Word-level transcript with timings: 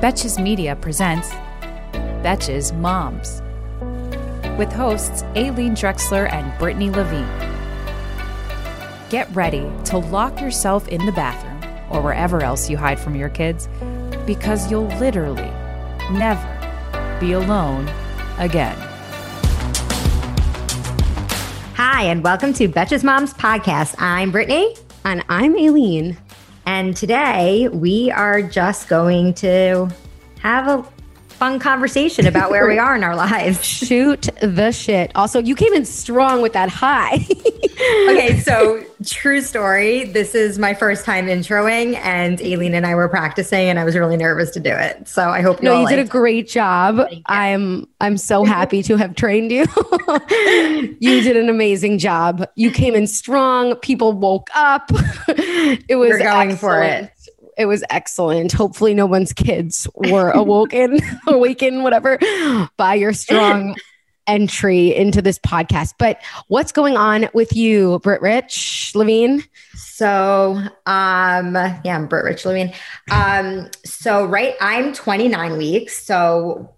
Betches 0.00 0.42
Media 0.42 0.74
presents 0.76 1.28
Betches 2.24 2.74
Moms 2.74 3.42
with 4.58 4.72
hosts 4.72 5.24
Aileen 5.36 5.74
Drexler 5.74 6.32
and 6.32 6.58
Brittany 6.58 6.88
Levine. 6.88 7.28
Get 9.10 9.28
ready 9.36 9.70
to 9.84 9.98
lock 9.98 10.40
yourself 10.40 10.88
in 10.88 11.04
the 11.04 11.12
bathroom 11.12 11.62
or 11.90 12.00
wherever 12.00 12.42
else 12.42 12.70
you 12.70 12.78
hide 12.78 12.98
from 12.98 13.14
your 13.14 13.28
kids 13.28 13.68
because 14.24 14.70
you'll 14.70 14.88
literally 14.96 15.50
never 16.10 17.18
be 17.20 17.32
alone 17.32 17.86
again. 18.38 18.78
Hi, 21.74 22.04
and 22.04 22.24
welcome 22.24 22.54
to 22.54 22.70
Betches 22.70 23.04
Moms 23.04 23.34
Podcast. 23.34 23.96
I'm 23.98 24.30
Brittany. 24.30 24.76
And 25.04 25.22
I'm 25.28 25.54
Aileen. 25.56 26.16
And 26.72 26.96
today 26.96 27.66
we 27.66 28.12
are 28.12 28.40
just 28.40 28.88
going 28.88 29.34
to 29.42 29.88
have 30.38 30.68
a 30.68 30.86
fun 31.40 31.58
conversation 31.58 32.26
about 32.26 32.50
where 32.50 32.68
we 32.68 32.76
are 32.76 32.94
in 32.94 33.02
our 33.02 33.16
lives. 33.16 33.64
Shoot 33.64 34.28
the 34.42 34.70
shit. 34.72 35.10
Also, 35.14 35.40
you 35.40 35.56
came 35.56 35.72
in 35.72 35.86
strong 35.86 36.42
with 36.42 36.52
that 36.52 36.68
high. 36.68 37.14
okay, 38.10 38.38
so 38.40 38.84
true 39.06 39.40
story. 39.40 40.04
This 40.04 40.34
is 40.34 40.58
my 40.58 40.74
first 40.74 41.06
time 41.06 41.28
introing, 41.28 41.96
and 41.96 42.42
Aileen 42.42 42.74
and 42.74 42.86
I 42.86 42.94
were 42.94 43.08
practicing, 43.08 43.70
and 43.70 43.78
I 43.78 43.84
was 43.84 43.96
really 43.96 44.18
nervous 44.18 44.50
to 44.50 44.60
do 44.60 44.70
it. 44.70 45.08
So 45.08 45.30
I 45.30 45.40
hope 45.40 45.62
you 45.62 45.70
no, 45.70 45.80
you 45.80 45.88
did 45.88 45.98
a 45.98 46.04
great 46.04 46.46
job. 46.46 47.00
I'm 47.24 47.88
I'm 48.02 48.18
so 48.18 48.44
happy 48.44 48.82
to 48.82 48.96
have 48.96 49.14
trained 49.14 49.50
you. 49.50 49.64
you 51.00 51.22
did 51.22 51.38
an 51.38 51.48
amazing 51.48 51.98
job. 51.98 52.46
You 52.56 52.70
came 52.70 52.94
in 52.94 53.06
strong. 53.06 53.76
People 53.76 54.12
woke 54.12 54.50
up. 54.54 54.90
it 55.28 55.96
was 55.96 56.10
we're 56.10 56.18
going 56.18 56.50
excellent. 56.50 56.60
for 56.60 56.82
it 56.82 57.19
it 57.60 57.66
was 57.66 57.84
excellent. 57.90 58.52
Hopefully, 58.52 58.94
no 58.94 59.04
one's 59.04 59.34
kids 59.34 59.86
were 59.94 60.30
awoken, 60.30 60.98
awakened, 61.26 61.84
whatever, 61.84 62.18
by 62.78 62.94
your 62.94 63.12
strong 63.12 63.76
entry 64.26 64.94
into 64.94 65.20
this 65.20 65.38
podcast. 65.38 65.92
But 65.98 66.22
what's 66.48 66.72
going 66.72 66.96
on 66.96 67.28
with 67.34 67.54
you, 67.54 67.98
Britt 67.98 68.22
Rich 68.22 68.92
Levine? 68.94 69.44
So, 69.74 70.54
um, 70.86 71.54
yeah, 71.54 71.96
I'm 71.96 72.06
Britt 72.06 72.24
Rich 72.24 72.46
Levine. 72.46 72.72
Um, 73.10 73.68
so 73.84 74.24
right, 74.24 74.54
I'm 74.62 74.94
29 74.94 75.58
weeks. 75.58 76.02
So 76.02 76.72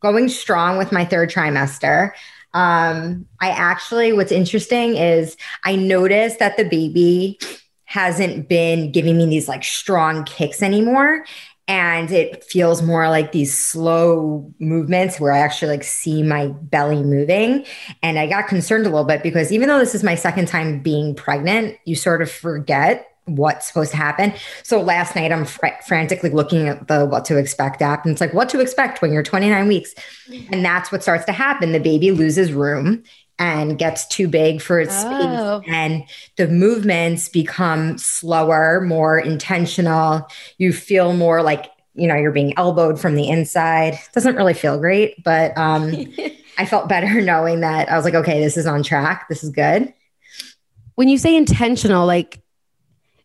going 0.00 0.30
strong 0.30 0.78
with 0.78 0.92
my 0.92 1.04
third 1.04 1.30
trimester. 1.30 2.12
Um, 2.54 3.26
I 3.38 3.50
actually, 3.50 4.14
what's 4.14 4.32
interesting 4.32 4.96
is 4.96 5.36
I 5.64 5.76
noticed 5.76 6.38
that 6.38 6.56
the 6.56 6.64
baby 6.64 7.38
hasn't 7.90 8.48
been 8.48 8.92
giving 8.92 9.18
me 9.18 9.26
these 9.26 9.48
like 9.48 9.64
strong 9.64 10.22
kicks 10.22 10.62
anymore 10.62 11.24
and 11.66 12.12
it 12.12 12.44
feels 12.44 12.82
more 12.82 13.08
like 13.08 13.32
these 13.32 13.56
slow 13.56 14.48
movements 14.60 15.18
where 15.18 15.32
I 15.32 15.38
actually 15.38 15.72
like 15.72 15.82
see 15.82 16.22
my 16.22 16.48
belly 16.48 17.02
moving. 17.02 17.64
And 18.00 18.16
I 18.16 18.28
got 18.28 18.46
concerned 18.46 18.86
a 18.86 18.90
little 18.90 19.04
bit 19.04 19.24
because 19.24 19.52
even 19.52 19.68
though 19.68 19.78
this 19.78 19.94
is 19.94 20.04
my 20.04 20.14
second 20.14 20.46
time 20.46 20.80
being 20.80 21.16
pregnant, 21.16 21.76
you 21.84 21.96
sort 21.96 22.22
of 22.22 22.30
forget 22.30 23.06
what's 23.26 23.66
supposed 23.66 23.90
to 23.92 23.96
happen. 23.96 24.32
So 24.62 24.80
last 24.80 25.14
night 25.14 25.32
I'm 25.32 25.44
fr- 25.44 25.66
frantically 25.86 26.30
looking 26.30 26.68
at 26.68 26.86
the 26.86 27.06
what 27.06 27.24
to 27.26 27.38
expect 27.38 27.82
app 27.82 28.04
and 28.04 28.12
it's 28.12 28.20
like 28.20 28.34
what 28.34 28.48
to 28.50 28.60
expect 28.60 29.02
when 29.02 29.12
you're 29.12 29.22
29 29.22 29.68
weeks. 29.68 29.94
And 30.50 30.64
that's 30.64 30.92
what 30.92 31.02
starts 31.02 31.24
to 31.26 31.32
happen. 31.32 31.72
The 31.72 31.80
baby 31.80 32.12
loses 32.12 32.52
room 32.52 33.02
and 33.40 33.78
gets 33.78 34.06
too 34.06 34.28
big 34.28 34.60
for 34.60 34.78
its 34.78 34.94
oh. 34.94 35.60
space 35.62 35.72
and 35.74 36.04
the 36.36 36.46
movements 36.46 37.28
become 37.28 37.98
slower 37.98 38.82
more 38.82 39.18
intentional. 39.18 40.28
You 40.58 40.72
feel 40.72 41.14
more 41.14 41.42
like 41.42 41.72
you 41.94 42.06
know 42.06 42.14
you're 42.14 42.30
being 42.30 42.56
elbowed 42.56 43.00
from 43.00 43.16
the 43.16 43.28
inside. 43.28 43.98
Doesn't 44.12 44.36
really 44.36 44.54
feel 44.54 44.78
great 44.78 45.24
but 45.24 45.56
um 45.58 45.92
i 46.58 46.66
felt 46.66 46.88
better 46.88 47.20
knowing 47.22 47.60
that 47.60 47.90
i 47.90 47.96
was 47.96 48.04
like 48.04 48.14
okay 48.14 48.38
this 48.38 48.56
is 48.56 48.66
on 48.66 48.84
track. 48.84 49.26
This 49.28 49.42
is 49.42 49.50
good. 49.50 49.92
When 50.94 51.08
you 51.08 51.18
say 51.18 51.34
intentional 51.34 52.06
like 52.06 52.42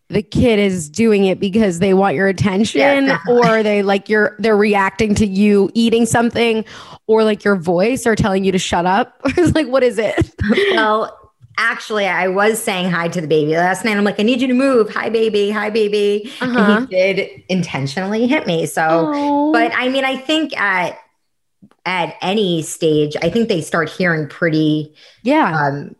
the 0.10 0.22
kid 0.22 0.60
is 0.60 0.90
doing 0.90 1.26
it 1.26 1.40
because 1.40 1.80
they 1.80 1.94
want 1.94 2.16
your 2.16 2.28
attention 2.28 3.06
yeah, 3.06 3.18
or 3.30 3.64
they 3.64 3.82
like 3.82 4.08
you're 4.08 4.36
they're 4.40 4.58
reacting 4.58 5.16
to 5.16 5.26
you 5.26 5.72
eating 5.74 6.06
something 6.06 6.64
or 7.08 7.24
like 7.24 7.44
your 7.44 7.56
voice 7.56 8.06
or 8.06 8.16
telling 8.16 8.44
you 8.44 8.52
to 8.52 8.60
shut 8.60 8.86
up? 8.86 9.20
It's 9.38 9.56
like 9.56 9.68
what 9.68 9.84
is 9.84 9.98
it? 9.98 10.34
Well 10.74 11.22
actually 11.58 12.06
i 12.06 12.28
was 12.28 12.62
saying 12.62 12.92
hi 12.92 13.08
to 13.08 13.22
the 13.22 13.28
baby 13.28 13.56
last 13.56 13.86
night. 13.86 13.98
I'm 13.98 14.04
like 14.04 14.20
i 14.20 14.24
need 14.24 14.42
you 14.42 14.48
to 14.48 14.54
move. 14.54 14.94
Hi 14.94 15.10
baby. 15.10 15.50
Hi 15.50 15.70
baby. 15.70 16.32
Uh-huh. 16.42 16.46
and 16.46 16.58
he 16.58 16.74
uh-huh. 16.74 16.86
did 16.86 17.44
intentionally 17.50 18.28
hit 18.28 18.46
me. 18.46 18.66
So 18.66 18.82
Aww. 18.82 19.54
but 19.54 19.72
i 19.76 19.90
mean 19.90 20.06
i 20.06 20.18
think 20.18 20.56
at 20.60 21.00
at 21.86 22.16
any 22.22 22.62
stage 22.62 23.16
i 23.22 23.30
think 23.30 23.48
they 23.48 23.62
start 23.62 23.90
hearing 23.90 24.28
pretty 24.28 24.94
yeah. 25.24 25.56
um 25.56 25.96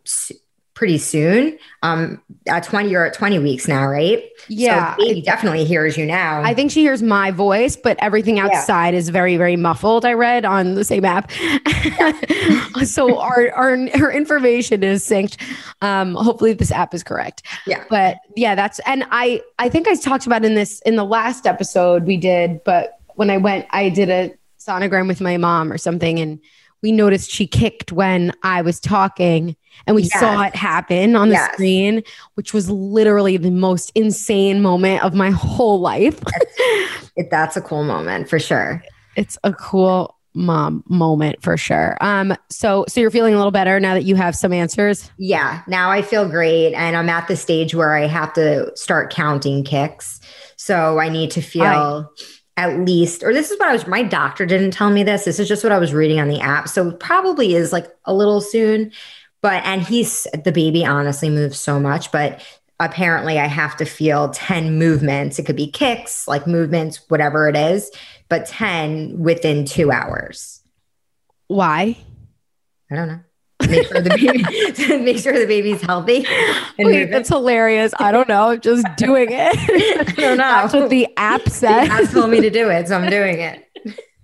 pretty 0.76 0.98
soon. 0.98 1.58
Um, 1.82 2.22
at 2.46 2.62
20, 2.62 2.90
you're 2.90 3.06
at 3.06 3.14
20 3.14 3.38
weeks 3.38 3.66
now, 3.66 3.86
right? 3.86 4.22
Yeah. 4.46 4.94
So 4.94 5.04
baby 5.04 5.22
definitely 5.22 5.64
hears 5.64 5.96
you 5.96 6.04
now. 6.04 6.42
I 6.42 6.52
think 6.52 6.70
she 6.70 6.82
hears 6.82 7.02
my 7.02 7.30
voice, 7.30 7.76
but 7.76 7.96
everything 7.98 8.38
outside 8.38 8.92
yeah. 8.92 8.98
is 8.98 9.08
very, 9.08 9.38
very 9.38 9.56
muffled. 9.56 10.04
I 10.04 10.12
read 10.12 10.44
on 10.44 10.74
the 10.74 10.84
same 10.84 11.04
app. 11.04 11.32
Yeah. 11.86 12.82
so 12.82 13.18
our, 13.20 13.50
our, 13.52 13.76
her 13.96 14.10
information 14.10 14.82
is 14.82 15.06
synced. 15.08 15.40
Um, 15.82 16.14
hopefully 16.14 16.52
this 16.52 16.72
app 16.72 16.92
is 16.94 17.04
correct. 17.04 17.42
Yeah. 17.64 17.84
But 17.88 18.18
yeah, 18.34 18.54
that's, 18.54 18.80
and 18.80 19.04
I, 19.10 19.40
I 19.58 19.68
think 19.68 19.86
I 19.86 19.94
talked 19.94 20.26
about 20.26 20.44
in 20.44 20.54
this, 20.54 20.80
in 20.80 20.96
the 20.96 21.04
last 21.04 21.46
episode 21.46 22.04
we 22.04 22.16
did, 22.16 22.62
but 22.64 22.98
when 23.14 23.30
I 23.30 23.36
went, 23.36 23.66
I 23.70 23.88
did 23.88 24.10
a 24.10 24.34
sonogram 24.58 25.06
with 25.06 25.20
my 25.20 25.36
mom 25.36 25.72
or 25.72 25.78
something 25.78 26.18
and 26.18 26.40
we 26.82 26.92
noticed 26.92 27.30
she 27.30 27.46
kicked 27.46 27.92
when 27.92 28.32
I 28.42 28.62
was 28.62 28.80
talking 28.80 29.56
and 29.86 29.94
we 29.96 30.02
yes. 30.02 30.20
saw 30.20 30.42
it 30.42 30.54
happen 30.54 31.16
on 31.16 31.28
the 31.28 31.34
yes. 31.34 31.52
screen, 31.52 32.02
which 32.34 32.52
was 32.52 32.70
literally 32.70 33.36
the 33.36 33.50
most 33.50 33.92
insane 33.94 34.62
moment 34.62 35.02
of 35.02 35.14
my 35.14 35.30
whole 35.32 35.80
life. 35.80 36.20
it, 37.16 37.30
that's 37.30 37.56
a 37.56 37.60
cool 37.60 37.84
moment 37.84 38.28
for 38.28 38.38
sure. 38.38 38.82
It's 39.16 39.38
a 39.44 39.52
cool 39.52 40.16
mom 40.34 40.84
moment 40.88 41.42
for 41.42 41.56
sure. 41.56 41.96
Um, 42.00 42.36
so 42.50 42.84
so 42.88 43.00
you're 43.00 43.10
feeling 43.10 43.34
a 43.34 43.38
little 43.38 43.50
better 43.50 43.80
now 43.80 43.94
that 43.94 44.04
you 44.04 44.14
have 44.16 44.36
some 44.36 44.52
answers? 44.52 45.10
Yeah, 45.16 45.62
now 45.66 45.90
I 45.90 46.02
feel 46.02 46.28
great 46.28 46.74
and 46.74 46.96
I'm 46.96 47.08
at 47.08 47.26
the 47.26 47.36
stage 47.36 47.74
where 47.74 47.94
I 47.94 48.06
have 48.06 48.32
to 48.34 48.70
start 48.76 49.12
counting 49.12 49.64
kicks. 49.64 50.20
So 50.56 50.98
I 50.98 51.08
need 51.08 51.30
to 51.32 51.40
feel 51.40 52.12
at 52.56 52.78
least, 52.80 53.22
or 53.22 53.34
this 53.34 53.50
is 53.50 53.58
what 53.58 53.68
I 53.68 53.72
was, 53.72 53.86
my 53.86 54.02
doctor 54.02 54.46
didn't 54.46 54.70
tell 54.70 54.90
me 54.90 55.02
this. 55.02 55.24
This 55.24 55.38
is 55.38 55.48
just 55.48 55.62
what 55.62 55.72
I 55.72 55.78
was 55.78 55.92
reading 55.92 56.20
on 56.20 56.28
the 56.28 56.40
app. 56.40 56.68
So 56.68 56.92
probably 56.92 57.54
is 57.54 57.72
like 57.72 57.86
a 58.06 58.14
little 58.14 58.40
soon. 58.40 58.92
But, 59.46 59.64
and 59.64 59.80
he's, 59.80 60.26
the 60.44 60.50
baby 60.50 60.84
honestly 60.84 61.30
moves 61.30 61.60
so 61.60 61.78
much, 61.78 62.10
but 62.10 62.44
apparently 62.80 63.38
I 63.38 63.46
have 63.46 63.76
to 63.76 63.84
feel 63.84 64.30
10 64.30 64.76
movements. 64.76 65.38
It 65.38 65.46
could 65.46 65.54
be 65.54 65.70
kicks, 65.70 66.26
like 66.26 66.48
movements, 66.48 67.08
whatever 67.08 67.48
it 67.48 67.54
is, 67.54 67.92
but 68.28 68.46
10 68.46 69.20
within 69.20 69.64
two 69.64 69.92
hours. 69.92 70.62
Why? 71.46 71.96
I 72.90 72.96
don't 72.96 73.06
know 73.06 73.20
make 73.68 73.86
sure 73.86 74.00
the 74.00 74.10
baby 74.10 74.98
make 75.04 75.18
sure 75.18 75.38
the 75.38 75.46
baby's 75.46 75.80
healthy. 75.82 76.26
Wait, 76.78 77.10
that's 77.10 77.28
hilarious. 77.28 77.92
I 77.98 78.12
don't 78.12 78.28
know. 78.28 78.56
just 78.56 78.86
doing 78.96 79.28
it. 79.30 79.56
I 80.08 80.12
don't 80.12 80.36
know. 80.36 80.44
That's 80.44 80.74
what 80.74 80.90
the 80.90 81.08
app 81.16 81.48
said. 81.48 81.86
The 81.86 81.92
app 81.92 82.10
told 82.10 82.30
me 82.30 82.40
to 82.40 82.50
do 82.50 82.68
it, 82.68 82.88
so 82.88 82.98
I'm 82.98 83.10
doing 83.10 83.40
it. 83.40 83.65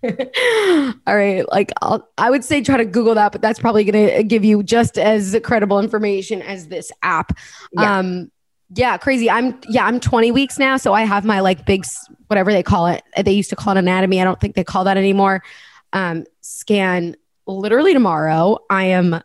All 1.06 1.16
right. 1.16 1.44
Like 1.50 1.72
I'll, 1.80 2.08
I 2.18 2.30
would 2.30 2.44
say 2.44 2.62
try 2.62 2.76
to 2.76 2.84
Google 2.84 3.14
that, 3.14 3.32
but 3.32 3.40
that's 3.40 3.58
probably 3.58 3.84
going 3.84 4.08
to 4.08 4.22
give 4.22 4.44
you 4.44 4.62
just 4.62 4.98
as 4.98 5.38
credible 5.44 5.78
information 5.78 6.42
as 6.42 6.68
this 6.68 6.90
app. 7.02 7.36
Yeah. 7.72 7.98
Um, 7.98 8.30
yeah, 8.74 8.96
crazy. 8.96 9.28
I'm 9.28 9.58
yeah, 9.68 9.84
I'm 9.84 10.00
20 10.00 10.32
weeks 10.32 10.58
now, 10.58 10.78
so 10.78 10.94
I 10.94 11.02
have 11.02 11.24
my 11.24 11.40
like 11.40 11.66
big 11.66 11.84
whatever 12.28 12.52
they 12.52 12.62
call 12.62 12.86
it. 12.86 13.02
They 13.22 13.32
used 13.32 13.50
to 13.50 13.56
call 13.56 13.76
it 13.76 13.78
anatomy. 13.78 14.20
I 14.20 14.24
don't 14.24 14.40
think 14.40 14.54
they 14.54 14.64
call 14.64 14.84
that 14.84 14.96
anymore. 14.96 15.42
Um, 15.92 16.24
scan 16.40 17.16
literally 17.46 17.92
tomorrow. 17.92 18.58
I 18.70 18.84
am 18.84 19.20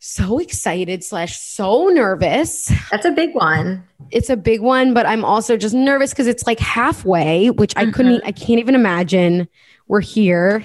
so 0.00 0.38
excited 0.38 1.04
slash 1.04 1.38
so 1.38 1.88
nervous. 1.88 2.72
That's 2.90 3.04
a 3.04 3.10
big 3.10 3.34
one. 3.34 3.84
It's 4.10 4.30
a 4.30 4.36
big 4.36 4.62
one, 4.62 4.94
but 4.94 5.06
I'm 5.06 5.24
also 5.24 5.56
just 5.56 5.74
nervous 5.74 6.10
because 6.10 6.26
it's 6.26 6.46
like 6.46 6.58
halfway, 6.58 7.50
which 7.50 7.74
mm-hmm. 7.74 7.88
I 7.88 7.92
couldn't, 7.92 8.22
I 8.24 8.32
can't 8.32 8.58
even 8.58 8.74
imagine. 8.74 9.46
We're 9.86 10.00
here 10.00 10.64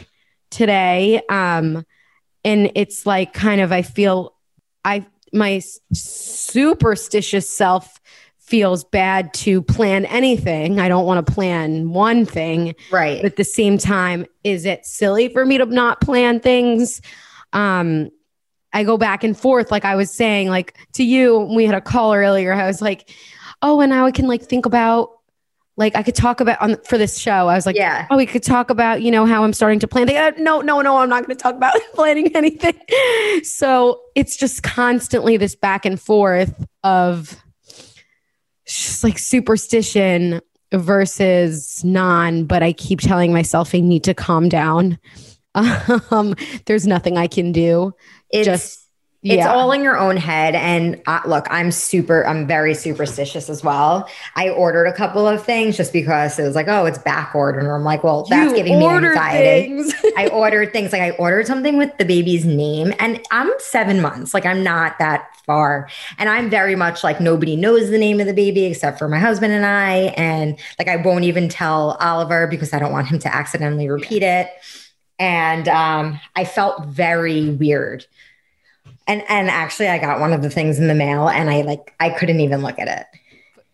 today. 0.50 1.22
Um, 1.30 1.86
and 2.46 2.72
it's 2.76 3.06
like 3.06 3.34
kind 3.34 3.60
of, 3.60 3.72
I 3.72 3.82
feel 3.82 4.36
I 4.86 5.06
my 5.34 5.62
superstitious 5.92 7.50
self 7.50 8.00
feels 8.40 8.84
bad 8.84 9.34
to 9.34 9.62
plan 9.62 10.06
anything. 10.06 10.80
I 10.80 10.88
don't 10.88 11.06
want 11.06 11.26
to 11.26 11.34
plan 11.34 11.90
one 11.90 12.26
thing. 12.26 12.76
Right. 12.92 13.18
But 13.18 13.26
at 13.26 13.36
the 13.36 13.44
same 13.44 13.78
time, 13.78 14.28
is 14.44 14.66
it 14.66 14.86
silly 14.86 15.30
for 15.30 15.46
me 15.46 15.58
to 15.58 15.66
not 15.66 16.00
plan 16.00 16.40
things? 16.40 17.02
Um, 17.54 18.12
I 18.76 18.84
go 18.84 18.98
back 18.98 19.24
and 19.24 19.36
forth, 19.38 19.72
like 19.72 19.86
I 19.86 19.96
was 19.96 20.12
saying, 20.12 20.50
like 20.50 20.78
to 20.94 21.04
you, 21.04 21.40
we 21.56 21.66
had 21.66 21.74
a 21.74 21.82
call 21.82 22.14
earlier. 22.14 22.54
I 22.54 22.68
was 22.68 22.82
like, 22.82 23.10
oh, 23.62 23.80
and 23.80 23.90
now 23.90 24.06
I 24.06 24.12
can 24.12 24.28
like 24.28 24.44
think 24.44 24.66
about 24.66 25.12
like 25.78 25.96
I 25.96 26.04
could 26.04 26.16
talk 26.16 26.40
about 26.42 26.62
on 26.62 26.78
for 26.84 26.98
this 26.98 27.18
show. 27.18 27.48
I 27.48 27.56
was 27.56 27.66
like, 27.66 27.76
Yeah. 27.76 28.06
oh, 28.10 28.18
we 28.18 28.26
could 28.26 28.44
talk 28.44 28.70
about 28.70 29.02
you 29.02 29.12
know 29.12 29.26
how 29.26 29.44
I'm 29.44 29.54
starting 29.54 29.80
to 29.80 29.88
plan. 29.88 30.08
They, 30.08 30.18
uh, 30.18 30.32
no, 30.38 30.62
no, 30.62 30.82
no, 30.82 30.98
I'm 30.98 31.10
not 31.10 31.26
going 31.26 31.36
to 31.38 31.42
talk 31.42 31.56
about 31.56 31.74
planning 31.94 32.36
anything. 32.36 32.76
So 33.44 34.02
it's 34.14 34.36
just 34.38 34.62
constantly 34.62 35.38
this 35.38 35.56
back 35.56 35.86
and 35.86 36.00
forth 36.00 36.66
of 36.84 37.42
just 38.66 39.04
like 39.04 39.18
superstition 39.18 40.42
versus 40.74 41.84
non. 41.84 42.46
But 42.46 42.62
I 42.64 42.74
keep 42.74 43.00
telling 43.00 43.32
myself 43.32 43.74
I 43.74 43.80
need 43.80 44.04
to 44.04 44.14
calm 44.14 44.50
down. 44.50 45.00
Um, 46.12 46.36
there's 46.66 46.86
nothing 46.86 47.18
I 47.18 47.28
can 47.28 47.54
do. 47.54 47.94
It's, 48.36 48.46
Just- 48.46 48.86
it's 49.26 49.46
all 49.48 49.72
in 49.72 49.82
your 49.82 49.98
own 49.98 50.18
head. 50.18 50.54
And 50.54 51.02
uh, 51.08 51.22
look, 51.26 51.48
I'm 51.50 51.72
super, 51.72 52.28
I'm 52.28 52.46
very 52.46 52.76
superstitious 52.76 53.50
as 53.50 53.64
well. 53.64 54.08
I 54.36 54.50
ordered 54.50 54.86
a 54.86 54.94
couple 54.94 55.28
of 55.28 55.44
things 55.44 55.76
just 55.78 55.92
because 55.92 56.38
it 56.38 56.44
was 56.44 56.54
like, 56.54 56.68
oh, 56.68 56.86
it's 56.86 57.00
back 57.00 57.34
ordered. 57.34 57.62
And 57.62 57.72
I'm 57.72 57.84
like, 57.84 58.04
well, 58.04 58.26
that's 58.30 58.52
You 58.52 58.56
giving 58.56 58.78
me 58.78 58.86
anxiety. 58.86 59.84
I 60.18 60.28
ordered 60.28 60.72
things 60.74 60.92
like 60.92 61.02
I 61.02 61.10
ordered 61.12 61.48
something 61.48 61.76
with 61.78 61.98
the 61.98 62.06
baby's 62.06 62.46
name, 62.46 62.94
and 63.00 63.20
I'm 63.32 63.52
seven 63.58 64.00
months. 64.00 64.34
Like 64.36 64.46
I'm 64.46 64.64
not 64.64 65.00
that 65.00 65.28
far, 65.48 65.90
and 66.20 66.30
I'm 66.30 66.48
very 66.50 66.76
much 66.76 67.04
like 67.04 67.20
nobody 67.20 67.56
knows 67.56 67.90
the 67.90 67.98
name 67.98 68.20
of 68.20 68.28
the 68.28 68.34
baby 68.34 68.66
except 68.66 69.00
for 69.00 69.08
my 69.08 69.18
husband 69.20 69.54
and 69.54 69.66
I, 69.66 70.14
and 70.18 70.58
like 70.78 70.88
I 70.88 70.98
won't 70.98 71.24
even 71.24 71.50
tell 71.50 71.98
Oliver 72.00 72.46
because 72.46 72.74
I 72.74 72.80
don't 72.80 72.92
want 72.92 73.08
him 73.08 73.18
to 73.20 73.36
accidentally 73.36 73.90
repeat 73.90 74.22
it. 74.22 74.50
And 75.18 75.68
um, 75.70 76.20
I 76.36 76.44
felt 76.46 76.86
very 76.88 77.50
weird. 77.50 78.06
And 79.08 79.24
and 79.30 79.50
actually, 79.50 79.88
I 79.88 79.98
got 80.00 80.20
one 80.20 80.34
of 80.34 80.42
the 80.42 80.50
things 80.50 80.80
in 80.80 80.88
the 80.88 80.96
mail, 80.96 81.30
and 81.30 81.50
I 81.50 81.62
like 81.62 81.94
I 82.00 82.10
couldn't 82.10 82.40
even 82.40 82.62
look 82.62 82.80
at 82.80 82.88
it. 82.88 83.06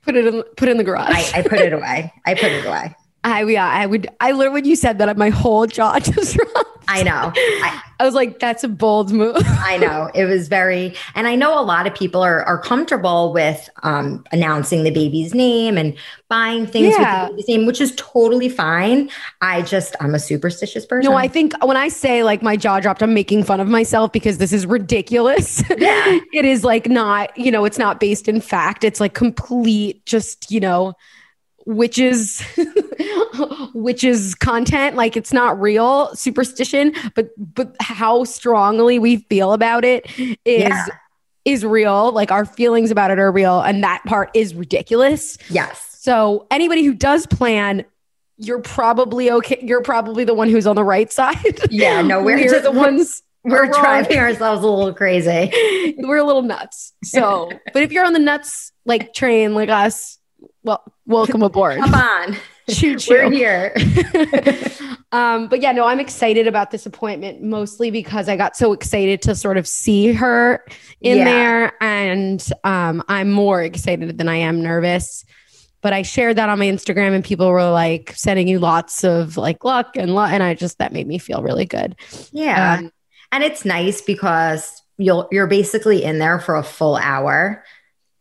put 0.01 0.15
it 0.15 0.27
in 0.27 0.43
put 0.57 0.67
it 0.67 0.71
in 0.71 0.77
the 0.77 0.83
garage. 0.83 1.09
I, 1.09 1.39
I 1.39 1.41
put 1.41 1.59
it 1.59 1.73
away. 1.73 2.13
I 2.25 2.33
put 2.33 2.51
it 2.51 2.65
away. 2.65 2.95
I 3.23 3.43
yeah, 3.43 3.67
I 3.67 3.85
would. 3.85 4.07
I 4.19 4.31
literally 4.31 4.61
when 4.61 4.65
you 4.65 4.75
said 4.75 4.97
that, 4.97 5.17
my 5.17 5.29
whole 5.29 5.67
jaw 5.67 5.99
just 5.99 6.35
dropped. 6.35 6.70
I 6.91 7.03
know. 7.03 7.31
I, 7.35 7.81
I 7.99 8.05
was 8.05 8.13
like, 8.13 8.39
"That's 8.39 8.63
a 8.63 8.67
bold 8.67 9.11
move." 9.11 9.35
I 9.45 9.77
know 9.77 10.09
it 10.13 10.25
was 10.25 10.47
very, 10.47 10.95
and 11.15 11.27
I 11.27 11.35
know 11.35 11.59
a 11.59 11.63
lot 11.63 11.87
of 11.87 11.93
people 11.95 12.21
are 12.21 12.43
are 12.43 12.59
comfortable 12.59 13.31
with 13.33 13.69
um, 13.83 14.23
announcing 14.31 14.83
the 14.83 14.91
baby's 14.91 15.33
name 15.33 15.77
and 15.77 15.95
buying 16.27 16.65
things 16.67 16.95
Yeah. 16.97 17.23
with 17.23 17.29
the 17.29 17.33
baby's 17.35 17.47
name, 17.47 17.65
which 17.65 17.79
is 17.81 17.93
totally 17.95 18.49
fine. 18.49 19.09
I 19.41 19.61
just 19.61 19.95
I'm 19.99 20.15
a 20.15 20.19
superstitious 20.19 20.85
person. 20.85 21.11
No, 21.11 21.17
I 21.17 21.27
think 21.27 21.53
when 21.63 21.77
I 21.77 21.87
say 21.89 22.23
like 22.23 22.41
my 22.41 22.55
jaw 22.57 22.79
dropped, 22.79 23.01
I'm 23.03 23.13
making 23.13 23.43
fun 23.43 23.59
of 23.59 23.67
myself 23.67 24.11
because 24.11 24.37
this 24.37 24.53
is 24.53 24.65
ridiculous. 24.65 25.63
Yeah. 25.81 26.19
it 26.33 26.45
is 26.45 26.63
like 26.63 26.87
not, 26.89 27.35
you 27.37 27.51
know, 27.51 27.65
it's 27.65 27.77
not 27.79 27.99
based 27.99 28.27
in 28.27 28.39
fact. 28.39 28.83
It's 28.83 28.99
like 28.99 29.13
complete, 29.15 30.05
just 30.05 30.51
you 30.51 30.59
know, 30.59 30.93
witches, 31.65 32.43
witches 33.73 34.35
content. 34.35 34.95
Like 34.95 35.15
it's 35.17 35.33
not 35.33 35.59
real 35.59 36.13
superstition, 36.15 36.93
but 37.15 37.29
but 37.37 37.75
how 37.79 38.23
strongly 38.23 38.99
we 38.99 39.17
feel 39.17 39.53
about 39.53 39.83
it 39.85 40.05
is. 40.19 40.69
Yeah. 40.69 40.85
Is 41.43 41.65
real, 41.65 42.11
like 42.11 42.29
our 42.31 42.45
feelings 42.45 42.91
about 42.91 43.09
it 43.09 43.17
are 43.17 43.31
real, 43.31 43.61
and 43.61 43.83
that 43.83 44.03
part 44.05 44.29
is 44.35 44.53
ridiculous. 44.53 45.39
yes, 45.49 45.97
So 45.99 46.45
anybody 46.51 46.83
who 46.83 46.93
does 46.93 47.25
plan, 47.25 47.83
you're 48.37 48.61
probably 48.61 49.31
okay. 49.31 49.57
You're 49.63 49.81
probably 49.81 50.23
the 50.23 50.35
one 50.35 50.49
who's 50.49 50.67
on 50.67 50.75
the 50.75 50.83
right 50.83 51.11
side. 51.21 51.59
Yeah, 51.71 52.03
no, 52.03 52.21
we're 52.21 52.37
just- 52.47 52.61
the 52.61 52.69
ones 52.71 53.23
we're 53.43 53.65
driving 53.65 54.19
ourselves 54.19 54.63
a 54.63 54.67
little 54.67 54.93
crazy. 54.93 55.95
we're 55.97 56.17
a 56.17 56.23
little 56.23 56.43
nuts. 56.43 56.93
So, 57.03 57.49
but 57.73 57.81
if 57.81 57.91
you're 57.91 58.05
on 58.05 58.13
the 58.13 58.19
nuts 58.19 58.71
like 58.85 59.15
train 59.15 59.55
like 59.55 59.69
us, 59.69 60.19
well, 60.63 60.83
welcome 61.05 61.41
aboard. 61.43 61.79
Come 61.79 61.93
on, 61.93 62.37
Choo 62.69 62.97
we're 63.09 63.31
here. 63.31 63.73
um, 65.11 65.47
but 65.47 65.61
yeah, 65.61 65.71
no, 65.71 65.85
I'm 65.85 65.99
excited 65.99 66.47
about 66.47 66.71
this 66.71 66.85
appointment 66.85 67.41
mostly 67.41 67.91
because 67.91 68.29
I 68.29 68.37
got 68.37 68.55
so 68.55 68.71
excited 68.73 69.21
to 69.23 69.35
sort 69.35 69.57
of 69.57 69.67
see 69.67 70.13
her 70.13 70.63
in 71.01 71.17
Yeah. 71.19 71.25
there, 71.25 71.73
and 71.81 72.45
um, 72.63 73.03
I'm 73.07 73.31
more 73.31 73.61
excited 73.61 74.17
than 74.17 74.27
I 74.29 74.35
am 74.37 74.61
nervous. 74.61 75.25
But 75.81 75.93
I 75.93 76.03
shared 76.03 76.35
that 76.37 76.47
on 76.47 76.59
my 76.59 76.67
Instagram, 76.67 77.13
and 77.15 77.23
people 77.25 77.49
were 77.49 77.69
like 77.71 78.13
sending 78.15 78.47
you 78.47 78.59
lots 78.59 79.03
of 79.03 79.35
like 79.35 79.63
luck 79.65 79.97
and 79.97 80.13
luck, 80.13 80.31
and 80.31 80.43
I 80.43 80.53
just 80.53 80.77
that 80.77 80.93
made 80.93 81.07
me 81.07 81.17
feel 81.17 81.41
really 81.41 81.65
good. 81.65 81.95
Yeah, 82.31 82.75
Um, 82.79 82.91
and 83.31 83.43
it's 83.43 83.65
nice 83.65 84.01
because 84.01 84.79
you'll 84.97 85.27
you're 85.31 85.47
basically 85.47 86.03
in 86.03 86.19
there 86.19 86.39
for 86.39 86.55
a 86.55 86.61
full 86.63 86.97
hour. 86.97 87.63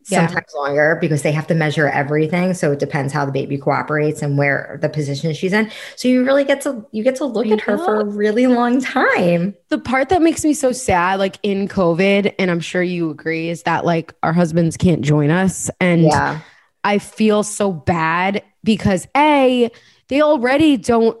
Yeah. 0.09 0.25
sometimes 0.27 0.47
longer 0.55 0.97
because 0.99 1.21
they 1.21 1.31
have 1.31 1.45
to 1.47 1.53
measure 1.55 1.87
everything 1.87 2.53
so 2.53 2.71
it 2.71 2.79
depends 2.79 3.13
how 3.13 3.25
the 3.25 3.31
baby 3.31 3.57
cooperates 3.57 4.21
and 4.21 4.37
where 4.37 4.79
the 4.81 4.89
position 4.89 5.33
she's 5.33 5.53
in 5.53 5.69
so 5.95 6.07
you 6.07 6.25
really 6.25 6.43
get 6.43 6.61
to 6.61 6.85
you 6.91 7.03
get 7.03 7.15
to 7.17 7.25
look 7.25 7.45
I 7.47 7.51
at 7.51 7.61
her 7.61 7.77
for 7.77 8.01
a 8.01 8.05
really 8.05 8.47
long 8.47 8.81
time 8.81 9.55
the 9.69 9.77
part 9.77 10.09
that 10.09 10.21
makes 10.21 10.43
me 10.43 10.53
so 10.53 10.71
sad, 10.71 11.19
like 11.19 11.37
in 11.43 11.67
COVID, 11.67 12.33
and 12.39 12.51
I'm 12.51 12.59
sure 12.59 12.81
you 12.83 13.09
agree, 13.09 13.49
is 13.49 13.63
that 13.63 13.85
like 13.85 14.13
our 14.23 14.33
husbands 14.33 14.75
can't 14.75 15.01
join 15.01 15.29
us. 15.29 15.69
And 15.79 16.03
yeah 16.03 16.39
I 16.83 16.97
feel 16.97 17.43
so 17.43 17.71
bad 17.71 18.43
because 18.63 19.07
A, 19.15 19.69
they 20.07 20.21
already 20.21 20.77
don't 20.77 21.15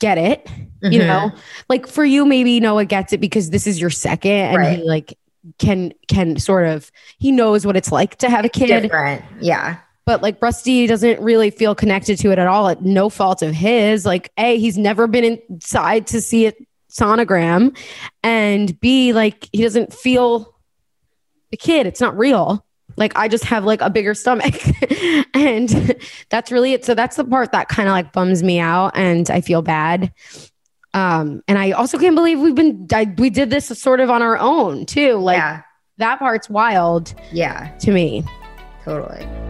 get 0.00 0.18
it. 0.18 0.48
You 0.82 1.00
Mhm. 1.02 1.06
know, 1.06 1.32
like 1.68 1.86
for 1.86 2.04
you, 2.04 2.26
maybe 2.26 2.58
Noah 2.58 2.84
gets 2.86 3.12
it 3.12 3.20
because 3.20 3.50
this 3.50 3.66
is 3.66 3.80
your 3.80 3.90
second 3.90 4.30
and 4.32 4.56
Right. 4.56 4.78
he 4.78 4.84
like 4.84 5.16
can 5.58 5.92
can 6.08 6.38
sort 6.38 6.66
of 6.66 6.90
he 7.18 7.32
knows 7.32 7.66
what 7.66 7.76
it's 7.76 7.92
like 7.92 8.16
to 8.16 8.30
have 8.30 8.44
a 8.44 8.48
kid. 8.48 8.82
Different 8.82 9.24
yeah. 9.40 9.78
But 10.06 10.22
like 10.22 10.40
Rusty 10.42 10.86
doesn't 10.86 11.20
really 11.20 11.50
feel 11.50 11.74
connected 11.74 12.18
to 12.18 12.32
it 12.32 12.38
at 12.38 12.46
all 12.46 12.68
at 12.68 12.82
no 12.82 13.08
fault 13.08 13.42
of 13.42 13.54
his. 13.54 14.04
Like 14.04 14.30
a 14.36 14.58
he's 14.58 14.76
never 14.78 15.06
been 15.06 15.40
inside 15.48 16.06
to 16.08 16.20
see 16.20 16.46
a 16.46 16.52
sonogram 16.90 17.76
and 18.24 18.78
b 18.80 19.12
like 19.12 19.48
he 19.52 19.62
doesn't 19.62 19.92
feel 19.92 20.54
the 21.50 21.56
kid. 21.56 21.86
It's 21.86 22.00
not 22.00 22.16
real. 22.16 22.64
Like 22.96 23.16
i 23.16 23.28
just 23.28 23.44
have 23.44 23.64
like 23.64 23.80
a 23.80 23.90
bigger 23.90 24.14
stomach. 24.14 24.54
And 25.32 25.96
that's 26.28 26.52
really 26.52 26.74
it. 26.74 26.84
So 26.84 26.94
that's 26.94 27.16
the 27.16 27.24
part 27.24 27.52
that 27.52 27.68
kind 27.68 27.88
of 27.88 27.92
like 27.92 28.12
bums 28.12 28.42
me 28.42 28.58
out 28.58 28.92
and 28.94 29.30
i 29.30 29.40
feel 29.40 29.62
bad 29.62 30.12
um 30.94 31.42
and 31.46 31.58
i 31.58 31.70
also 31.72 31.98
can't 31.98 32.16
believe 32.16 32.40
we've 32.40 32.54
been 32.54 32.86
I, 32.92 33.12
we 33.18 33.30
did 33.30 33.50
this 33.50 33.66
sort 33.66 34.00
of 34.00 34.10
on 34.10 34.22
our 34.22 34.38
own 34.38 34.86
too. 34.86 35.14
Like 35.14 35.38
yeah. 35.38 35.62
that 35.98 36.18
part's 36.18 36.50
wild 36.50 37.14
yeah. 37.32 37.76
to 37.78 37.92
me. 37.92 38.24
Totally 38.84 39.49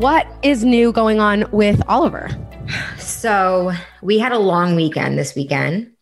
What 0.00 0.26
is 0.42 0.64
new 0.64 0.92
going 0.92 1.20
on 1.20 1.44
with 1.52 1.82
Oliver? 1.86 2.30
so 2.96 3.72
we 4.00 4.18
had 4.18 4.32
a 4.32 4.38
long 4.38 4.74
weekend 4.76 5.18
this 5.18 5.34
weekend 5.34 5.92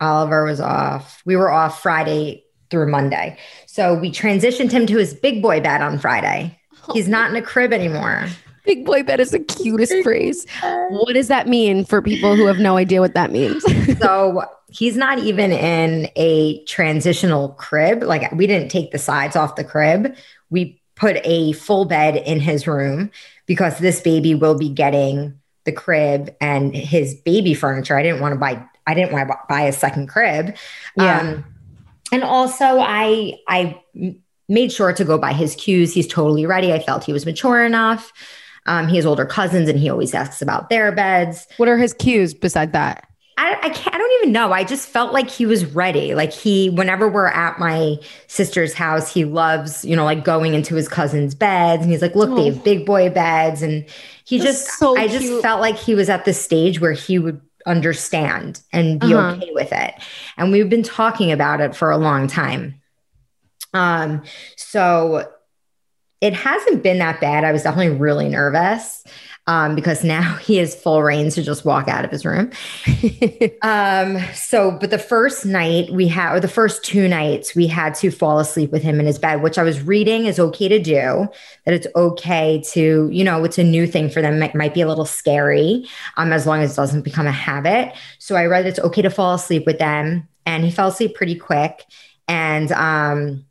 oliver 0.00 0.44
was 0.44 0.60
off 0.60 1.22
we 1.24 1.36
were 1.36 1.50
off 1.50 1.82
friday 1.82 2.42
through 2.70 2.90
monday 2.90 3.36
so 3.66 3.94
we 3.94 4.10
transitioned 4.10 4.72
him 4.72 4.86
to 4.86 4.96
his 4.96 5.12
big 5.12 5.42
boy 5.42 5.60
bed 5.60 5.82
on 5.82 5.98
friday 5.98 6.58
he's 6.92 7.08
not 7.08 7.30
in 7.30 7.36
a 7.36 7.42
crib 7.42 7.72
anymore 7.72 8.26
Big 8.64 8.84
boy 8.84 9.02
bed 9.02 9.18
is 9.18 9.30
the 9.30 9.38
cutest 9.38 9.94
phrase. 10.02 10.46
What 10.90 11.14
does 11.14 11.28
that 11.28 11.48
mean 11.48 11.86
for 11.86 12.02
people 12.02 12.36
who 12.36 12.44
have 12.44 12.58
no 12.58 12.76
idea 12.76 13.00
what 13.00 13.14
that 13.14 13.32
means? 13.32 13.64
so 13.98 14.44
he's 14.68 14.94
not 14.94 15.18
even 15.20 15.52
in 15.52 16.10
a 16.16 16.62
transitional 16.64 17.50
crib. 17.50 18.02
Like 18.02 18.30
we 18.32 18.46
didn't 18.46 18.68
take 18.68 18.90
the 18.90 18.98
sides 18.98 19.36
off 19.36 19.56
the 19.56 19.64
crib. 19.64 20.14
We 20.50 20.82
put 20.98 21.18
a 21.24 21.52
full 21.52 21.84
bed 21.84 22.16
in 22.16 22.40
his 22.40 22.66
room 22.66 23.10
because 23.46 23.78
this 23.78 24.00
baby 24.00 24.34
will 24.34 24.56
be 24.56 24.68
getting 24.68 25.38
the 25.64 25.72
crib 25.72 26.34
and 26.40 26.74
his 26.74 27.14
baby 27.14 27.54
furniture. 27.54 27.96
I 27.96 28.02
didn't 28.02 28.20
want 28.20 28.32
to 28.32 28.38
buy. 28.38 28.64
I 28.86 28.94
didn't 28.94 29.12
want 29.12 29.28
to 29.28 29.36
buy 29.48 29.62
a 29.62 29.72
second 29.72 30.08
crib. 30.08 30.56
Yeah. 30.96 31.20
Um, 31.20 31.44
and 32.10 32.24
also, 32.24 32.64
I 32.80 33.34
I 33.48 33.80
made 34.48 34.72
sure 34.72 34.92
to 34.92 35.04
go 35.04 35.18
by 35.18 35.32
his 35.32 35.54
cues. 35.54 35.92
He's 35.94 36.06
totally 36.06 36.46
ready. 36.46 36.72
I 36.72 36.80
felt 36.80 37.04
he 37.04 37.12
was 37.12 37.26
mature 37.26 37.64
enough. 37.64 38.12
Um, 38.66 38.88
he 38.88 38.96
has 38.96 39.06
older 39.06 39.24
cousins, 39.24 39.68
and 39.68 39.78
he 39.78 39.88
always 39.88 40.14
asks 40.14 40.42
about 40.42 40.68
their 40.68 40.92
beds. 40.92 41.46
what 41.56 41.68
are 41.68 41.78
his 41.78 41.94
cues 41.94 42.34
beside 42.34 42.72
that? 42.72 43.07
I, 43.40 43.56
I 43.62 43.68
can't, 43.70 43.94
I 43.94 43.98
don't 43.98 44.12
even 44.22 44.32
know. 44.32 44.52
I 44.52 44.64
just 44.64 44.88
felt 44.88 45.12
like 45.12 45.30
he 45.30 45.46
was 45.46 45.64
ready. 45.64 46.14
Like 46.14 46.32
he, 46.32 46.70
whenever 46.70 47.08
we're 47.08 47.28
at 47.28 47.58
my 47.60 47.96
sister's 48.26 48.74
house, 48.74 49.12
he 49.14 49.24
loves, 49.24 49.84
you 49.84 49.94
know, 49.94 50.04
like 50.04 50.24
going 50.24 50.54
into 50.54 50.74
his 50.74 50.88
cousin's 50.88 51.36
beds 51.36 51.82
and 51.82 51.92
he's 51.92 52.02
like, 52.02 52.16
look, 52.16 52.34
they 52.36 52.46
have 52.46 52.64
big 52.64 52.84
boy 52.84 53.08
beds. 53.10 53.62
And 53.62 53.86
he 54.24 54.38
That's 54.38 54.64
just, 54.64 54.78
so 54.78 54.96
I 54.98 55.06
just 55.06 55.20
cute. 55.20 55.40
felt 55.40 55.60
like 55.60 55.76
he 55.78 55.94
was 55.94 56.08
at 56.10 56.24
the 56.24 56.34
stage 56.34 56.80
where 56.80 56.92
he 56.92 57.20
would 57.20 57.40
understand 57.64 58.60
and 58.72 58.98
be 58.98 59.14
Uh-huh. 59.14 59.36
okay 59.36 59.52
with 59.52 59.72
it. 59.72 59.94
And 60.36 60.50
we've 60.50 60.68
been 60.68 60.82
talking 60.82 61.30
about 61.30 61.60
it 61.60 61.76
for 61.76 61.90
a 61.92 61.96
long 61.98 62.26
time. 62.26 62.80
Um, 63.72 64.22
so 64.56 65.30
it 66.20 66.32
hasn't 66.32 66.82
been 66.82 66.98
that 66.98 67.20
bad. 67.20 67.44
I 67.44 67.52
was 67.52 67.62
definitely 67.62 67.96
really 67.96 68.28
nervous 68.28 69.04
um, 69.48 69.74
because 69.74 70.04
now 70.04 70.36
he 70.36 70.58
has 70.58 70.74
full 70.74 71.02
reigns 71.02 71.34
to 71.34 71.42
just 71.42 71.64
walk 71.64 71.88
out 71.88 72.04
of 72.04 72.10
his 72.10 72.24
room. 72.24 72.52
um, 73.62 74.18
so, 74.34 74.70
but 74.72 74.90
the 74.90 74.98
first 74.98 75.46
night 75.46 75.90
we 75.90 76.06
had, 76.06 76.36
or 76.36 76.38
the 76.38 76.48
first 76.48 76.84
two 76.84 77.08
nights, 77.08 77.54
we 77.54 77.66
had 77.66 77.94
to 77.94 78.10
fall 78.10 78.38
asleep 78.38 78.70
with 78.70 78.82
him 78.82 79.00
in 79.00 79.06
his 79.06 79.18
bed, 79.18 79.42
which 79.42 79.56
I 79.56 79.62
was 79.62 79.80
reading 79.80 80.26
is 80.26 80.38
okay 80.38 80.68
to 80.68 80.78
do. 80.78 81.26
That 81.64 81.74
it's 81.74 81.86
okay 81.96 82.62
to, 82.72 83.08
you 83.10 83.24
know, 83.24 83.42
it's 83.42 83.56
a 83.56 83.64
new 83.64 83.86
thing 83.86 84.10
for 84.10 84.20
them. 84.20 84.42
It 84.42 84.54
might 84.54 84.74
be 84.74 84.82
a 84.82 84.86
little 84.86 85.06
scary, 85.06 85.86
um, 86.18 86.30
as 86.30 86.46
long 86.46 86.60
as 86.60 86.74
it 86.74 86.76
doesn't 86.76 87.02
become 87.02 87.26
a 87.26 87.32
habit. 87.32 87.94
So 88.18 88.36
I 88.36 88.44
read 88.44 88.66
it's 88.66 88.78
okay 88.78 89.00
to 89.00 89.10
fall 89.10 89.34
asleep 89.34 89.64
with 89.64 89.78
them, 89.78 90.28
and 90.44 90.62
he 90.62 90.70
fell 90.70 90.88
asleep 90.88 91.14
pretty 91.14 91.36
quick. 91.36 91.86
And 92.28 92.70
um, 92.72 93.46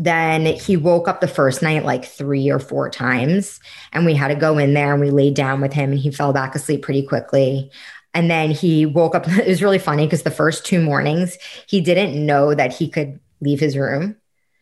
then 0.00 0.46
he 0.46 0.76
woke 0.76 1.08
up 1.08 1.20
the 1.20 1.26
first 1.26 1.60
night 1.60 1.84
like 1.84 2.04
three 2.04 2.48
or 2.48 2.60
four 2.60 2.88
times 2.88 3.58
and 3.92 4.06
we 4.06 4.14
had 4.14 4.28
to 4.28 4.36
go 4.36 4.56
in 4.56 4.72
there 4.72 4.92
and 4.92 5.00
we 5.00 5.10
laid 5.10 5.34
down 5.34 5.60
with 5.60 5.72
him 5.72 5.90
and 5.90 5.98
he 5.98 6.10
fell 6.10 6.32
back 6.32 6.54
asleep 6.54 6.82
pretty 6.82 7.02
quickly 7.02 7.68
and 8.14 8.30
then 8.30 8.52
he 8.52 8.86
woke 8.86 9.16
up 9.16 9.26
it 9.28 9.48
was 9.48 9.60
really 9.62 9.78
funny 9.78 10.06
because 10.06 10.22
the 10.22 10.30
first 10.30 10.64
two 10.64 10.80
mornings 10.80 11.36
he 11.66 11.80
didn't 11.80 12.14
know 12.24 12.54
that 12.54 12.72
he 12.72 12.88
could 12.88 13.18
leave 13.40 13.58
his 13.58 13.76
room 13.76 14.14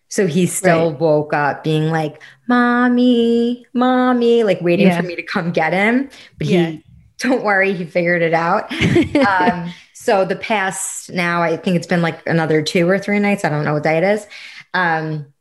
so 0.09 0.27
he 0.27 0.47
still 0.47 0.91
Right. 0.93 1.01
woke 1.01 1.35
up 1.35 1.63
being 1.63 1.91
like 1.91 2.23
mommy 2.49 3.67
mommy 3.75 4.43
like 4.43 4.61
waiting 4.63 4.87
Yeah. 4.87 5.01
for 5.01 5.07
me 5.07 5.17
to 5.17 5.23
come 5.23 5.51
get 5.53 5.73
him 5.75 6.09
but 6.39 6.47
Yeah. 6.47 6.71
he 6.71 6.85
don't 7.19 7.45
worry 7.45 7.73
he 7.75 7.85
figured 7.85 8.23
it 8.23 8.33
out 8.35 8.73
um, 9.27 9.73
so 9.95 10.25
the 10.25 10.37
past 10.37 11.11
now, 11.11 11.43
I 11.43 11.57
think 11.57 11.75
it's 11.75 11.87
been 11.89 12.01
like 12.01 12.25
another 12.29 12.63
two 12.63 12.89
or 12.89 12.97
three 12.97 13.19
nights. 13.19 13.45
I 13.45 13.49
don't 13.49 13.65
know 13.65 13.75
what 13.75 13.83
day 13.83 13.99
it 13.99 14.05
is. 14.05 14.25
Um, 14.77 15.33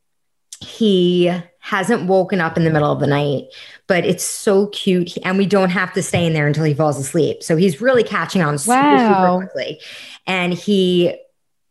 he 0.61 1.31
hasn't 1.59 2.07
woken 2.07 2.39
up 2.39 2.57
in 2.57 2.63
the 2.63 2.69
middle 2.71 2.91
of 2.91 2.99
the 2.99 3.07
night, 3.07 3.45
but 3.87 4.05
it's 4.05 4.23
so 4.23 4.67
cute. 4.67 5.09
He- 5.09 5.23
And 5.23 5.37
we 5.37 5.45
don't 5.45 5.69
have 5.69 5.91
to 5.93 6.01
stay 6.01 6.25
in 6.25 6.33
there 6.33 6.47
until 6.47 6.63
he 6.63 6.73
falls 6.73 6.97
asleep. 6.99 7.43
So 7.43 7.57
he's 7.57 7.81
really 7.81 8.03
catching 8.03 8.41
on 8.41 8.57
super, 8.57 8.79
super 8.99 9.13
quickly. 9.37 9.79
And 10.27 10.53
he, 10.53 11.15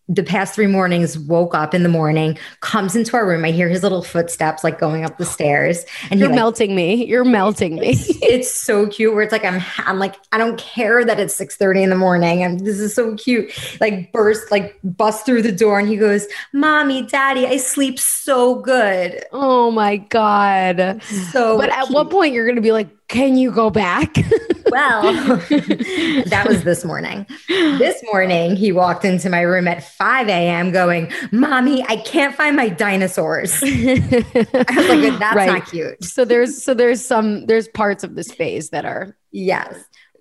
the 0.08 0.22
past 0.22 0.54
three 0.54 0.66
mornings, 0.66 1.18
woke 1.18 1.54
up 1.54 1.72
in 1.74 1.82
the 1.82 1.88
morning, 1.88 2.38
comes 2.60 2.94
into 2.94 3.16
our 3.16 3.26
room. 3.26 3.44
I 3.44 3.50
hear 3.52 3.68
his 3.68 3.82
little 3.82 4.02
footsteps 4.02 4.62
like 4.62 4.78
going 4.78 5.04
up 5.04 5.16
the 5.18 5.24
stairs. 5.24 5.84
And 6.10 6.20
You're 6.20 6.28
like, 6.28 6.36
melting 6.36 6.74
me. 6.74 7.06
You're 7.06 7.24
melting 7.24 7.76
me. 7.76 7.94
it's 8.22 8.54
so 8.54 8.86
cute 8.86 9.14
where 9.14 9.22
it's 9.22 9.32
like 9.32 9.44
I'm 9.44 9.62
I'm 9.78 9.98
like 9.98 10.16
I 10.32 10.38
don't 10.38 10.58
care 10.58 11.04
that 11.04 11.18
it's 11.18 11.34
6 11.34 11.56
30 11.56 11.84
in 11.84 11.90
the 11.90 11.96
morning 11.96 12.42
and 12.42 12.60
this 12.60 12.78
is 12.80 12.94
so 12.94 13.14
cute 13.16 13.50
like 13.80 14.12
burst 14.12 14.50
like 14.50 14.78
bust 14.84 15.24
through 15.26 15.42
the 15.42 15.52
door 15.52 15.78
and 15.78 15.88
he 15.88 15.96
goes 15.96 16.26
mommy 16.52 17.02
daddy 17.06 17.46
I 17.46 17.56
sleep 17.56 17.98
so 17.98 18.56
good 18.56 19.24
oh 19.32 19.70
my 19.70 19.96
God. 19.96 21.02
so 21.32 21.56
But 21.58 21.70
at 21.70 21.88
what 21.90 22.10
point 22.10 22.34
you're 22.34 22.44
going 22.46 22.56
to 22.56 22.62
be 22.62 22.72
like, 22.72 22.88
can 23.08 23.36
you 23.36 23.50
go 23.50 23.70
back? 23.70 24.14
well 24.74 25.02
that 26.26 26.44
was 26.46 26.64
this 26.64 26.84
morning 26.84 27.26
this 27.48 28.02
morning 28.12 28.56
he 28.56 28.72
walked 28.72 29.04
into 29.04 29.30
my 29.30 29.40
room 29.40 29.66
at 29.68 29.82
5 29.82 30.28
a.m 30.28 30.70
going 30.72 31.10
mommy 31.32 31.82
I 31.88 31.96
can't 31.96 32.34
find 32.34 32.56
my 32.56 32.68
dinosaurs 32.68 33.62
I 33.62 33.66
was 33.66 34.88
like 34.88 35.18
that's 35.18 35.36
Right. 35.36 35.46
not 35.46 35.70
cute 35.70 36.02
so 36.04 36.24
there's 36.24 36.62
so 36.62 36.74
there's 36.74 37.04
some 37.04 37.46
there's 37.46 37.68
parts 37.68 38.04
of 38.04 38.14
this 38.16 38.30
phase 38.30 38.70
that 38.70 38.84
are 38.84 39.16
Yes. 39.34 39.74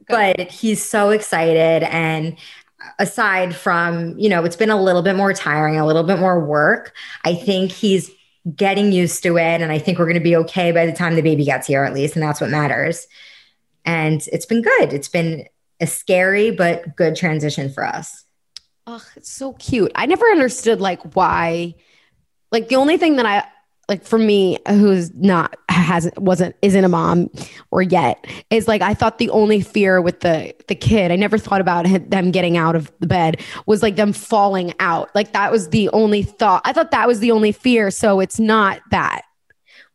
But 0.10 0.52
he's 0.52 0.84
so 0.84 1.12
excited. 1.12 1.84
And 1.84 2.36
aside 3.00 3.56
from, 3.56 4.18
you 4.18 4.28
know, 4.28 4.44
it's 4.44 4.56
been 4.56 4.72
a 4.72 4.82
little 4.82 5.04
bit 5.04 5.16
more 5.16 5.34
tiring, 5.34 5.80
a 5.80 5.86
little 5.86 6.04
bit 6.04 6.20
more 6.20 6.44
work, 6.44 6.94
I 7.24 7.36
think 7.36 7.72
he's 7.72 8.12
getting 8.56 8.92
used 8.92 9.24
to 9.24 9.38
it. 9.38 9.62
And 9.62 9.72
I 9.72 9.78
think 9.78 10.00
we're 10.00 10.06
going 10.06 10.16
to 10.16 10.20
be 10.20 10.36
okay 10.38 10.72
by 10.72 10.86
the 10.86 10.92
time 10.92 11.16
the 11.16 11.22
baby 11.22 11.46
gets 11.46 11.68
here, 11.68 11.84
at 11.84 11.94
least. 11.94 12.16
And 12.16 12.24
that's 12.24 12.42
what 12.42 12.50
matters. 12.50 13.08
And 13.86 14.26
it's 14.32 14.46
been 14.46 14.62
good. 14.62 14.94
It's 14.94 15.10
been 15.10 15.48
a 15.80 15.88
scary, 15.88 16.52
but 16.52 16.96
good 16.96 17.16
transition 17.16 17.72
for 17.72 17.86
us. 17.86 18.24
Oh, 18.86 19.04
it's 19.16 19.32
so 19.32 19.54
cute. 19.54 19.92
I 19.96 20.06
never 20.06 20.26
understood 20.26 20.82
like 20.82 21.16
why. 21.16 21.76
Like 22.52 22.70
the 22.70 22.76
only 22.76 22.98
thing 22.98 23.16
that 23.16 23.26
I 23.26 23.44
like 23.90 24.04
for 24.06 24.18
me, 24.18 24.58
who's 24.68 25.14
not 25.14 25.58
hasn't 25.70 26.18
wasn't 26.18 26.56
isn't 26.62 26.84
a 26.84 26.90
mom 26.90 27.30
or 27.72 27.82
yet, 27.82 28.26
is 28.50 28.68
like 28.68 28.82
I 28.82 28.94
thought 28.94 29.18
the 29.18 29.30
only 29.30 29.62
fear 29.62 30.02
with 30.02 30.22
the 30.22 30.54
the 30.68 30.76
kid. 30.76 31.12
I 31.12 31.16
never 31.16 31.38
thought 31.38 31.62
about 31.62 31.86
them 32.10 32.32
getting 32.32 32.58
out 32.58 32.76
of 32.76 32.92
the 33.00 33.08
bed 33.08 33.42
was 33.66 33.82
like 33.82 33.96
them 33.96 34.14
falling 34.14 34.74
out. 34.80 35.14
Like 35.16 35.34
that 35.34 35.52
was 35.52 35.70
the 35.70 35.90
only 35.90 36.24
thought. 36.24 36.62
I 36.66 36.74
thought 36.74 36.92
that 36.92 37.08
was 37.08 37.20
the 37.20 37.32
only 37.32 37.52
fear. 37.52 37.92
So 37.92 38.20
it's 38.20 38.40
not 38.40 38.82
that 38.92 39.24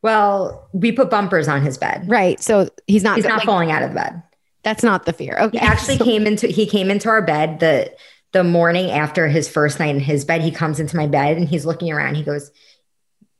Well, 0.03 0.69
we 0.73 0.93
put 0.93 1.11
bumpers 1.11 1.49
on 1.49 1.63
his 1.63 1.77
bed. 1.79 2.05
right. 2.09 2.41
So 2.41 2.69
he's 2.87 3.03
not. 3.03 3.17
He's 3.17 3.25
not 3.25 3.39
like, 3.39 3.47
falling 3.47 3.71
out 3.73 3.83
of 3.83 3.91
the 3.91 3.97
bed. 3.97 4.23
That's 4.63 4.83
not 4.83 5.07
the 5.07 5.13
fear. 5.13 5.37
Okay. 5.41 5.59
He 5.59 5.65
actually 5.65 5.97
So- 5.99 6.05
came 6.05 6.27
into 6.27 6.47
he 6.47 6.67
came 6.67 6.91
into 6.91 7.09
our 7.09 7.23
bed 7.23 7.61
the 7.61 7.93
the 8.33 8.45
morning 8.45 8.91
after 8.91 9.27
his 9.29 9.49
first 9.49 9.79
night 9.81 9.95
in 9.95 10.01
his 10.01 10.25
bed. 10.25 10.43
He 10.43 10.51
comes 10.51 10.79
into 10.81 10.97
my 10.97 11.07
bed 11.07 11.37
and 11.37 11.49
he's 11.49 11.65
looking 11.65 11.91
around. 11.91 12.15
He 12.17 12.23
goes, 12.23 12.51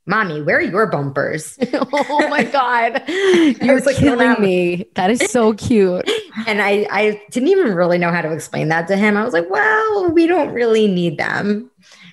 "Mommy, 0.07 0.41
where 0.43 0.57
are 0.57 0.63
your 0.63 0.87
bumpers?" 0.87 1.59
oh 1.73 2.27
my 2.31 2.45
god, 2.45 3.03
you're 3.09 3.81
looking 3.81 3.95
killing 4.01 4.41
me. 4.41 4.87
That 4.95 5.11
is 5.11 5.21
so 5.31 5.53
cute. 5.53 6.09
And 6.47 6.63
I 6.63 6.87
I 6.91 7.21
didn't 7.31 7.51
even 7.51 7.75
really 7.75 7.99
know 7.99 8.11
how 8.11 8.23
to 8.23 8.33
explain 8.33 8.69
that 8.69 8.89
to 8.89 8.97
him. 8.97 9.17
I 9.17 9.25
was 9.25 9.35
like, 9.35 9.51
"Well, 9.51 10.11
we 10.11 10.27
don't 10.27 10.51
really 10.55 10.89
need 10.89 11.19
them." 11.19 11.71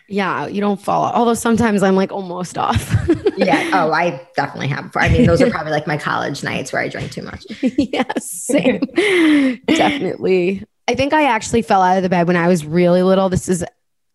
Yeah, 0.07 0.47
you 0.47 0.61
don't 0.61 0.79
fall. 0.79 1.11
Although 1.13 1.33
sometimes 1.33 1.81
I'm 1.83 1.95
like 1.95 2.11
almost 2.11 2.57
off. 2.57 2.93
Yeah. 3.37 3.69
Oh, 3.73 3.91
I 3.91 4.25
definitely 4.37 4.69
have. 4.69 4.95
I 4.95 5.09
mean, 5.09 5.25
those 5.25 5.41
are 5.41 5.49
probably 5.49 5.73
like 5.73 5.85
my 5.85 5.97
college 5.97 6.41
nights 6.41 6.71
where 6.71 6.81
I 6.81 6.87
drank 6.87 7.11
too 7.11 7.21
much. 7.21 7.45
yes, 7.61 8.31
same. 8.31 8.79
Definitely. 9.67 10.63
I 10.87 10.95
think 10.95 11.11
I 11.13 11.25
actually 11.25 11.61
fell 11.61 11.81
out 11.81 11.97
of 11.97 12.03
the 12.03 12.07
bed 12.07 12.27
when 12.27 12.37
I 12.37 12.47
was 12.47 12.65
really 12.65 13.03
little. 13.03 13.27
This 13.27 13.49
is 13.49 13.65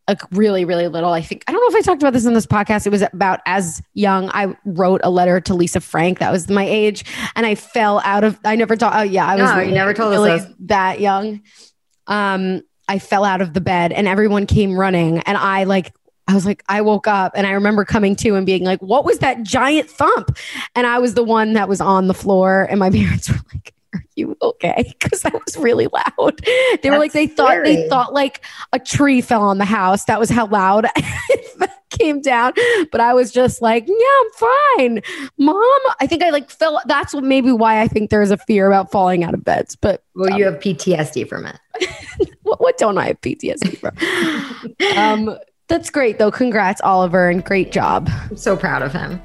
a 0.08 0.16
really, 0.32 0.64
really 0.64 0.88
little. 0.88 1.12
I 1.12 1.20
think 1.20 1.44
I 1.46 1.52
don't 1.52 1.60
know 1.60 1.78
if 1.78 1.82
I 1.82 1.84
talked 1.84 2.02
about 2.02 2.14
this 2.14 2.24
in 2.24 2.32
this 2.32 2.46
podcast. 2.46 2.86
It 2.86 2.90
was 2.90 3.02
about 3.12 3.40
as 3.44 3.82
young. 3.92 4.30
I 4.30 4.56
wrote 4.64 5.02
a 5.04 5.10
letter 5.10 5.38
to 5.42 5.54
Lisa 5.54 5.80
Frank. 5.80 6.18
That 6.20 6.32
was 6.32 6.48
my 6.48 6.64
age, 6.64 7.04
and 7.36 7.44
I 7.44 7.54
fell 7.56 8.00
out 8.04 8.24
of. 8.24 8.38
I 8.44 8.56
never 8.56 8.74
thought. 8.74 8.94
Oh 8.96 9.02
yeah, 9.02 9.26
I 9.26 9.36
was. 9.36 9.50
No, 9.50 9.60
you 9.60 9.72
never 9.72 9.92
told 9.92 10.14
us 10.14 10.18
really 10.18 10.38
this. 10.38 10.48
that 10.60 11.00
young. 11.00 11.42
Um, 12.06 12.62
I 12.90 12.98
fell 12.98 13.24
out 13.24 13.40
of 13.40 13.54
the 13.54 13.60
bed, 13.60 13.92
and 13.92 14.08
everyone 14.08 14.46
came 14.46 14.76
running, 14.76 15.18
and 15.20 15.38
I 15.38 15.62
like. 15.64 15.94
I 16.26 16.34
was 16.34 16.46
like, 16.46 16.62
I 16.68 16.80
woke 16.80 17.08
up 17.08 17.32
and 17.34 17.44
I 17.44 17.50
remember 17.50 17.84
coming 17.84 18.14
to 18.16 18.36
and 18.36 18.46
being 18.46 18.62
like, 18.62 18.80
what 18.80 19.04
was 19.04 19.18
that 19.18 19.42
giant 19.42 19.90
thump? 19.90 20.36
And 20.76 20.86
I 20.86 21.00
was 21.00 21.14
the 21.14 21.24
one 21.24 21.54
that 21.54 21.68
was 21.68 21.80
on 21.80 22.06
the 22.06 22.14
floor, 22.14 22.68
and 22.70 22.78
my 22.78 22.88
parents 23.00 23.28
were 23.28 23.40
like, 23.52 23.74
Are 23.94 24.04
you 24.14 24.36
okay? 24.40 24.94
Because 25.00 25.22
that 25.22 25.32
was 25.32 25.56
really 25.56 25.88
loud. 25.88 26.40
They 26.82 26.90
were 26.90 26.98
like, 26.98 27.12
they 27.12 27.26
thought 27.26 27.64
they 27.64 27.88
thought 27.88 28.12
like 28.12 28.44
a 28.72 28.78
tree 28.78 29.20
fell 29.20 29.42
on 29.42 29.58
the 29.58 29.64
house. 29.64 30.04
That 30.04 30.20
was 30.20 30.30
how 30.30 30.46
loud 30.46 30.86
it 30.96 31.70
came 31.90 32.20
down. 32.20 32.52
But 32.92 33.00
I 33.00 33.12
was 33.12 33.32
just 33.32 33.60
like, 33.60 33.88
Yeah, 33.88 33.94
I'm 34.20 34.98
fine. 34.98 35.02
Mom, 35.38 35.80
I 36.00 36.06
think 36.06 36.22
I 36.22 36.30
like 36.30 36.48
fell. 36.50 36.80
That's 36.86 37.12
what 37.12 37.24
maybe 37.24 37.50
why 37.50 37.80
I 37.80 37.88
think 37.88 38.10
there's 38.10 38.30
a 38.30 38.36
fear 38.36 38.68
about 38.68 38.92
falling 38.92 39.24
out 39.24 39.34
of 39.34 39.42
beds. 39.42 39.74
But 39.74 40.04
Well, 40.14 40.38
you 40.38 40.46
um 40.46 40.54
have 40.54 40.62
PTSD 40.62 41.28
from 41.28 41.46
it. 41.46 41.58
what, 42.50 42.60
what 42.60 42.78
don't 42.78 42.98
I 42.98 43.06
have 43.06 43.20
PTSD 43.20 43.78
from? 43.78 44.96
um, 44.96 45.38
that's 45.68 45.88
great 45.88 46.18
though. 46.18 46.32
Congrats, 46.32 46.80
Oliver, 46.82 47.28
and 47.28 47.44
great 47.44 47.70
job. 47.72 48.10
I'm 48.28 48.36
so 48.36 48.56
proud 48.56 48.82
of 48.82 48.92
him. 48.92 49.20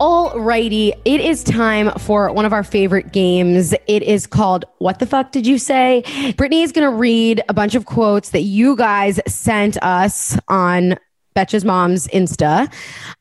Alrighty, 0.00 0.92
it 1.04 1.20
is 1.20 1.44
time 1.44 1.90
for 1.98 2.32
one 2.32 2.44
of 2.44 2.52
our 2.52 2.64
favorite 2.64 3.12
games. 3.12 3.72
It 3.86 4.02
is 4.02 4.26
called 4.26 4.64
What 4.78 4.98
the 4.98 5.06
Fuck 5.06 5.30
Did 5.30 5.46
You 5.46 5.58
Say? 5.58 6.02
Brittany 6.36 6.62
is 6.62 6.72
going 6.72 6.90
to 6.90 6.96
read 6.96 7.42
a 7.48 7.54
bunch 7.54 7.74
of 7.76 7.86
quotes 7.86 8.30
that 8.30 8.42
you 8.42 8.74
guys 8.74 9.20
sent 9.28 9.80
us 9.82 10.36
on 10.48 10.96
Betches 11.36 11.64
Mom's 11.64 12.08
Insta. 12.08 12.72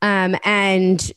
Um, 0.01 0.35
and 0.43 1.11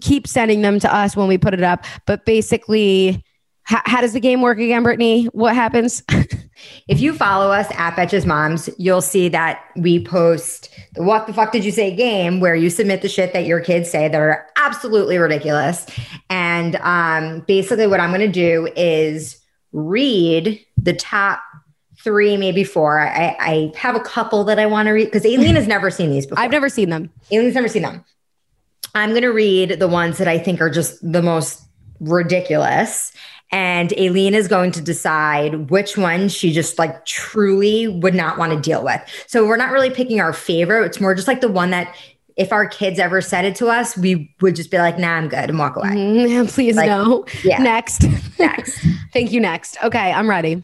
keep 0.00 0.26
sending 0.26 0.62
them 0.62 0.78
to 0.80 0.94
us 0.94 1.16
when 1.16 1.28
we 1.28 1.38
put 1.38 1.54
it 1.54 1.62
up. 1.62 1.84
But 2.06 2.24
basically, 2.24 3.24
how, 3.62 3.80
how 3.84 4.00
does 4.00 4.12
the 4.12 4.20
game 4.20 4.42
work 4.42 4.58
again, 4.58 4.82
Brittany? 4.82 5.26
What 5.26 5.54
happens? 5.54 6.02
If 6.88 7.00
you 7.00 7.14
follow 7.14 7.50
us 7.52 7.68
at 7.76 7.94
Betches 7.96 8.26
Moms, 8.26 8.68
you'll 8.78 9.02
see 9.02 9.28
that 9.28 9.64
we 9.76 10.04
post 10.04 10.70
the 10.94 11.02
What 11.02 11.26
the 11.26 11.32
Fuck 11.32 11.52
Did 11.52 11.64
You 11.64 11.70
Say 11.70 11.94
game 11.94 12.40
where 12.40 12.54
you 12.54 12.70
submit 12.70 13.02
the 13.02 13.08
shit 13.08 13.32
that 13.32 13.46
your 13.46 13.60
kids 13.60 13.90
say 13.90 14.08
that 14.08 14.20
are 14.20 14.46
absolutely 14.56 15.18
ridiculous. 15.18 15.86
And 16.28 16.76
um, 16.76 17.40
basically, 17.46 17.86
what 17.86 18.00
I'm 18.00 18.10
going 18.10 18.20
to 18.20 18.28
do 18.28 18.68
is 18.76 19.40
read 19.72 20.64
the 20.76 20.92
top 20.92 21.40
three, 22.02 22.36
maybe 22.36 22.64
four. 22.64 22.98
I, 22.98 23.36
I 23.38 23.72
have 23.76 23.94
a 23.94 24.00
couple 24.00 24.44
that 24.44 24.58
I 24.58 24.66
want 24.66 24.86
to 24.86 24.92
read 24.92 25.06
because 25.06 25.24
Aileen 25.24 25.54
has 25.54 25.66
never 25.66 25.90
seen 25.90 26.10
these 26.10 26.26
before. 26.26 26.42
I've 26.42 26.50
never 26.50 26.68
seen 26.68 26.90
them. 26.90 27.10
Aileen's 27.30 27.54
never 27.54 27.68
seen 27.68 27.82
them. 27.82 28.04
I'm 28.94 29.10
going 29.10 29.22
to 29.22 29.32
read 29.32 29.78
the 29.78 29.88
ones 29.88 30.18
that 30.18 30.28
I 30.28 30.38
think 30.38 30.60
are 30.60 30.70
just 30.70 30.98
the 31.02 31.22
most 31.22 31.62
ridiculous. 32.00 33.12
And 33.52 33.92
Aileen 33.98 34.34
is 34.34 34.46
going 34.46 34.70
to 34.72 34.80
decide 34.80 35.70
which 35.70 35.96
one 35.96 36.28
she 36.28 36.52
just 36.52 36.78
like 36.78 37.04
truly 37.04 37.88
would 37.88 38.14
not 38.14 38.38
want 38.38 38.52
to 38.52 38.60
deal 38.60 38.84
with. 38.84 39.00
So 39.26 39.44
we're 39.46 39.56
not 39.56 39.72
really 39.72 39.90
picking 39.90 40.20
our 40.20 40.32
favorite. 40.32 40.84
It's 40.86 41.00
more 41.00 41.14
just 41.14 41.26
like 41.26 41.40
the 41.40 41.48
one 41.48 41.70
that 41.70 41.94
if 42.36 42.52
our 42.52 42.66
kids 42.66 42.98
ever 43.00 43.20
said 43.20 43.44
it 43.44 43.56
to 43.56 43.66
us, 43.66 43.96
we 43.98 44.34
would 44.40 44.54
just 44.54 44.70
be 44.70 44.78
like, 44.78 44.98
nah, 44.98 45.14
I'm 45.14 45.28
good 45.28 45.50
and 45.50 45.58
walk 45.58 45.76
away. 45.76 45.88
Mm, 45.88 46.48
please 46.54 46.76
Like, 46.76 46.86
no. 46.86 47.26
yeah. 47.42 47.60
Next. 47.60 48.04
Next. 48.38 48.78
Thank 49.12 49.32
you. 49.32 49.40
Next. 49.40 49.76
Okay, 49.82 50.12
I'm 50.12 50.30
ready. 50.30 50.62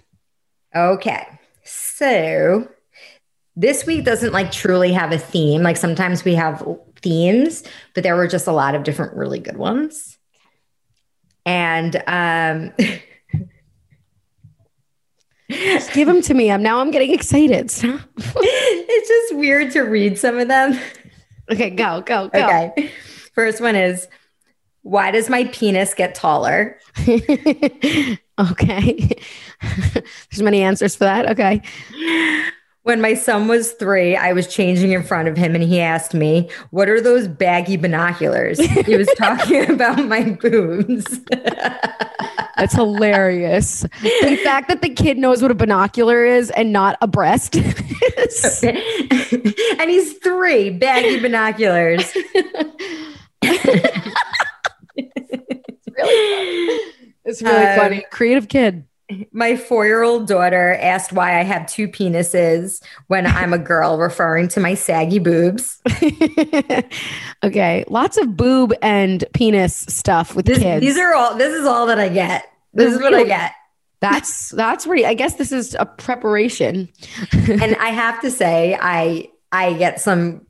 Okay. 0.74 1.26
So 1.64 2.68
this 3.56 3.84
week 3.84 4.04
doesn't 4.04 4.32
like 4.32 4.52
truly 4.52 4.92
have 4.92 5.10
a 5.12 5.18
theme. 5.18 5.62
Like 5.62 5.76
sometimes 5.76 6.24
we 6.24 6.34
have 6.36 6.62
themes, 7.02 7.62
but 7.94 8.02
there 8.02 8.16
were 8.16 8.26
just 8.26 8.46
a 8.46 8.52
lot 8.52 8.74
of 8.74 8.82
different 8.82 9.16
really 9.16 9.38
good 9.38 9.56
ones. 9.56 10.18
And 11.44 12.02
um 12.06 12.72
Just 15.50 15.92
give 15.92 16.08
them 16.08 16.22
to 16.22 16.34
me. 16.34 16.50
I'm 16.50 16.62
now 16.62 16.80
I'm 16.80 16.90
getting 16.90 17.12
excited. 17.12 17.70
Stop. 17.70 18.00
it's 18.16 19.08
just 19.08 19.36
weird 19.38 19.70
to 19.72 19.82
read 19.82 20.18
some 20.18 20.38
of 20.38 20.48
them. 20.48 20.78
Okay, 21.50 21.70
go, 21.70 22.00
go, 22.00 22.28
go. 22.28 22.44
Okay. 22.44 22.90
First 23.34 23.60
one 23.60 23.76
is 23.76 24.08
why 24.82 25.10
does 25.10 25.28
my 25.28 25.44
penis 25.44 25.94
get 25.94 26.14
taller? 26.14 26.78
okay. 27.06 28.18
There's 29.60 30.42
many 30.42 30.62
answers 30.62 30.96
for 30.96 31.04
that. 31.04 31.30
Okay. 31.30 31.62
When 32.86 33.00
my 33.00 33.14
son 33.14 33.48
was 33.48 33.72
three, 33.72 34.14
I 34.14 34.32
was 34.32 34.46
changing 34.46 34.92
in 34.92 35.02
front 35.02 35.26
of 35.26 35.36
him 35.36 35.56
and 35.56 35.64
he 35.64 35.80
asked 35.80 36.14
me, 36.14 36.48
What 36.70 36.88
are 36.88 37.00
those 37.00 37.26
baggy 37.26 37.76
binoculars? 37.76 38.60
He 38.60 38.96
was 38.96 39.08
talking 39.18 39.68
about 39.68 40.04
my 40.06 40.22
boobs. 40.40 41.18
That's 42.56 42.74
hilarious. 42.74 43.80
the 44.02 44.40
fact 44.44 44.68
that 44.68 44.82
the 44.82 44.88
kid 44.90 45.18
knows 45.18 45.42
what 45.42 45.50
a 45.50 45.54
binocular 45.54 46.24
is 46.24 46.52
and 46.52 46.72
not 46.72 46.96
a 47.02 47.08
breast. 47.08 47.56
is- 48.18 48.62
and 48.62 49.90
he's 49.90 50.12
three 50.18 50.70
baggy 50.70 51.18
binoculars. 51.18 52.12
it's 57.24 57.42
really 57.42 57.66
Um, 57.66 57.76
funny. 57.78 58.04
Creative 58.12 58.46
kid. 58.48 58.84
My 59.30 59.56
four 59.56 59.86
year 59.86 60.02
old 60.02 60.26
daughter 60.26 60.74
asked 60.80 61.12
why 61.12 61.38
I 61.38 61.42
have 61.44 61.66
two 61.66 61.86
penises 61.88 62.82
when 63.06 63.26
I'm 63.26 63.52
a 63.52 63.58
girl, 63.58 63.98
referring 64.10 64.48
to 64.48 64.60
my 64.60 64.74
saggy 64.74 65.18
boobs. 65.20 65.80
okay. 67.44 67.84
Lots 67.88 68.16
of 68.16 68.36
boob 68.36 68.72
and 68.82 69.24
penis 69.34 69.76
stuff 69.76 70.34
with 70.34 70.46
This, 70.46 70.58
kids. 70.58 70.80
these 70.84 70.98
are 70.98 71.14
all, 71.14 71.36
this 71.36 71.52
is 71.54 71.66
all 71.66 71.86
that 71.86 71.98
I 71.98 72.08
get. 72.08 72.46
This 72.74 72.92
is 72.94 73.00
what 73.00 73.14
I 73.14 73.24
get. 73.24 73.52
that's 74.00 74.50
that's 74.50 74.86
really 74.86 75.06
I 75.06 75.14
guess 75.14 75.34
this 75.36 75.50
is 75.52 75.74
a 75.78 75.86
preparation. 75.86 76.88
and 77.32 77.74
I 77.76 77.88
have 77.90 78.20
to 78.22 78.30
say, 78.30 78.76
I 78.80 79.28
I 79.52 79.72
get 79.74 80.00
some. 80.00 80.42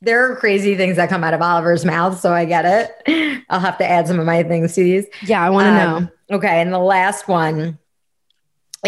There 0.00 0.30
are 0.30 0.36
crazy 0.36 0.76
things 0.76 0.96
that 0.96 1.08
come 1.08 1.24
out 1.24 1.34
of 1.34 1.42
Oliver's 1.42 1.84
mouth, 1.84 2.20
so 2.20 2.32
I 2.32 2.44
get 2.44 2.64
it. 2.64 3.42
I'll 3.50 3.58
have 3.60 3.76
to 3.78 3.84
add 3.84 4.06
some 4.06 4.20
of 4.20 4.26
my 4.26 4.44
things 4.44 4.74
to 4.76 4.84
these. 4.84 5.06
Yeah, 5.24 5.42
I 5.42 5.50
want 5.50 5.66
to 5.66 5.72
know. 5.74 5.96
Um, 5.96 6.10
Okay, 6.30 6.60
and 6.62 6.72
the 6.72 6.78
last 6.78 7.26
one 7.26 7.78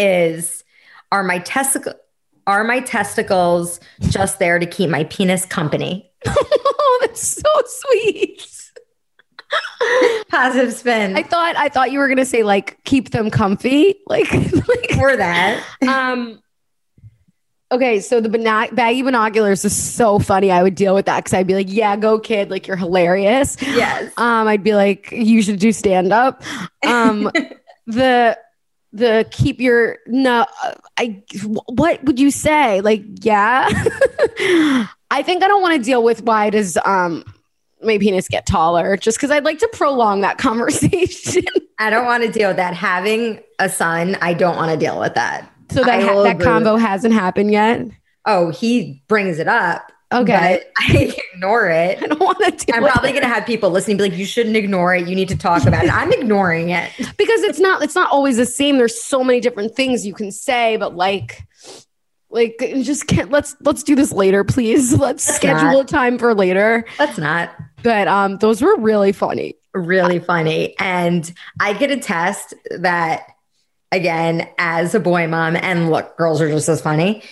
is: 0.01 0.63
Are 1.11 1.23
my 1.23 1.39
testicle 1.39 1.93
are 2.47 2.63
my 2.63 2.79
testicles 2.79 3.79
just 4.09 4.39
there 4.39 4.57
to 4.59 4.65
keep 4.65 4.89
my 4.89 5.03
penis 5.05 5.45
company? 5.45 6.11
oh, 6.27 6.97
that's 7.01 7.21
so 7.21 7.49
sweet. 7.65 8.47
Positive 10.29 10.73
spin 10.73 11.17
I 11.17 11.23
thought 11.23 11.55
I 11.57 11.67
thought 11.67 11.91
you 11.91 11.99
were 11.99 12.07
gonna 12.07 12.25
say 12.25 12.43
like 12.43 12.81
keep 12.83 13.09
them 13.09 13.29
comfy, 13.29 13.95
like, 14.07 14.31
like 14.31 14.91
for 14.93 15.15
that. 15.15 15.63
um. 15.87 16.41
Okay, 17.71 18.01
so 18.01 18.19
the 18.19 18.27
binoc- 18.27 18.75
baggy 18.75 19.01
binoculars 19.01 19.63
is 19.63 19.73
so 19.73 20.19
funny. 20.19 20.51
I 20.51 20.61
would 20.61 20.75
deal 20.75 20.93
with 20.93 21.05
that 21.05 21.19
because 21.23 21.33
I'd 21.33 21.47
be 21.47 21.55
like, 21.55 21.67
"Yeah, 21.69 21.95
go 21.95 22.19
kid, 22.19 22.51
like 22.51 22.67
you're 22.67 22.75
hilarious." 22.75 23.55
Yes. 23.61 24.11
Um, 24.17 24.47
I'd 24.47 24.63
be 24.63 24.75
like, 24.75 25.09
"You 25.13 25.41
should 25.41 25.59
do 25.59 25.71
stand 25.71 26.11
up." 26.11 26.43
Um, 26.85 27.31
the 27.87 28.37
the 28.93 29.25
keep 29.31 29.59
your 29.61 29.99
no, 30.07 30.45
I 30.97 31.23
what 31.67 32.03
would 32.03 32.19
you 32.19 32.31
say? 32.31 32.81
Like, 32.81 33.03
yeah, 33.21 33.67
I 35.11 35.23
think 35.23 35.43
I 35.43 35.47
don't 35.47 35.61
want 35.61 35.77
to 35.77 35.83
deal 35.83 36.03
with 36.03 36.23
why 36.23 36.49
does 36.49 36.77
um 36.85 37.23
my 37.83 37.97
penis 37.97 38.27
get 38.27 38.45
taller 38.45 38.95
just 38.97 39.17
because 39.17 39.31
I'd 39.31 39.43
like 39.43 39.59
to 39.59 39.69
prolong 39.73 40.21
that 40.21 40.37
conversation. 40.37 41.43
I 41.79 41.89
don't 41.89 42.05
want 42.05 42.23
to 42.23 42.31
deal 42.31 42.49
with 42.49 42.57
that. 42.57 42.73
Having 42.75 43.41
a 43.59 43.69
son, 43.69 44.17
I 44.21 44.33
don't 44.33 44.55
want 44.55 44.71
to 44.71 44.77
deal 44.77 44.99
with 44.99 45.15
that. 45.15 45.49
so 45.71 45.83
that 45.83 46.03
ha- 46.03 46.23
that 46.23 46.35
agree 46.35 46.45
combo 46.45 46.75
hasn't 46.75 47.13
happened 47.13 47.51
yet. 47.51 47.85
Oh, 48.25 48.51
he 48.51 49.01
brings 49.07 49.39
it 49.39 49.47
up. 49.47 49.91
Okay. 50.11 50.63
I 50.77 51.13
ignore 51.33 51.69
it. 51.69 52.01
I 52.03 52.07
don't 52.07 52.19
want 52.19 52.37
to 52.39 52.65
deal 52.65 52.75
I'm 52.75 52.83
with 52.83 52.91
probably 52.91 53.11
going 53.11 53.23
to 53.23 53.29
have 53.29 53.45
people 53.45 53.69
listening 53.69 53.97
be 53.97 54.03
like, 54.03 54.13
you 54.17 54.25
shouldn't 54.25 54.55
ignore 54.55 54.93
it. 54.95 55.07
You 55.07 55.15
need 55.15 55.29
to 55.29 55.37
talk 55.37 55.65
about 55.65 55.85
it. 55.85 55.93
I'm 55.93 56.11
ignoring 56.11 56.69
it. 56.69 56.91
because 57.17 57.41
it's 57.43 57.59
not 57.59 57.81
it's 57.81 57.95
not 57.95 58.11
always 58.11 58.37
the 58.37 58.45
same 58.45 58.77
there's 58.77 59.01
so 59.01 59.23
many 59.23 59.39
different 59.39 59.75
things 59.75 60.05
you 60.05 60.13
can 60.13 60.31
say 60.31 60.77
but 60.77 60.95
like 60.95 61.45
like 62.29 62.57
just 62.81 63.07
can't 63.07 63.29
let's 63.29 63.55
let's 63.61 63.83
do 63.83 63.95
this 63.95 64.11
later 64.11 64.43
please 64.43 64.93
let's 64.97 65.23
schedule 65.23 65.79
a 65.79 65.85
time 65.85 66.17
for 66.17 66.33
later 66.33 66.85
That's 66.97 67.17
not 67.17 67.51
but 67.83 68.07
um 68.07 68.37
those 68.37 68.61
were 68.61 68.75
really 68.77 69.11
funny 69.11 69.55
really 69.73 70.19
funny. 70.19 70.77
And 70.79 71.31
I 71.59 71.73
could 71.73 71.91
attest 71.91 72.53
that, 72.71 73.23
again, 73.91 74.47
as 74.57 74.95
a 74.95 74.99
boy 74.99 75.27
mom, 75.27 75.55
and 75.55 75.89
look, 75.89 76.17
girls 76.17 76.41
are 76.41 76.49
just 76.49 76.69
as 76.69 76.81
funny, 76.81 77.23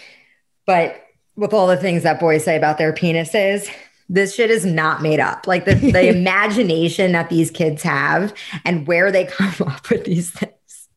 but 0.65 1.02
with 1.39 1.54
all 1.54 1.67
the 1.67 1.78
things 1.78 2.04
that 2.04 2.19
boys 2.19 2.43
say 2.43 2.56
about 2.58 2.78
their 2.78 2.93
penises, 2.93 3.69
this 4.10 4.36
shit 4.36 4.49
is 4.52 4.65
not 4.65 5.02
made 5.02 5.19
up. 5.19 5.47
Like 5.47 5.65
the, 5.65 5.75
the 5.75 6.08
imagination 6.15 7.12
that 7.13 7.30
these 7.30 7.49
kids 7.52 7.82
have 7.84 8.34
and 8.65 8.86
where 8.88 9.12
they 9.12 9.25
come 9.38 9.67
up 9.67 9.89
with 9.89 10.06
these 10.06 10.32
things. 10.32 10.54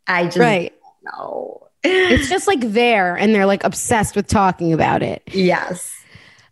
I 0.06 0.24
just 0.24 0.38
right 0.38 0.72
know. 1.04 1.68
it's 1.84 2.28
just 2.28 2.46
like 2.46 2.60
there 2.60 3.16
and 3.16 3.34
they're 3.34 3.46
like 3.46 3.62
obsessed 3.64 4.14
with 4.16 4.26
talking 4.26 4.72
about 4.72 5.02
it 5.02 5.22
Yes. 5.28 5.92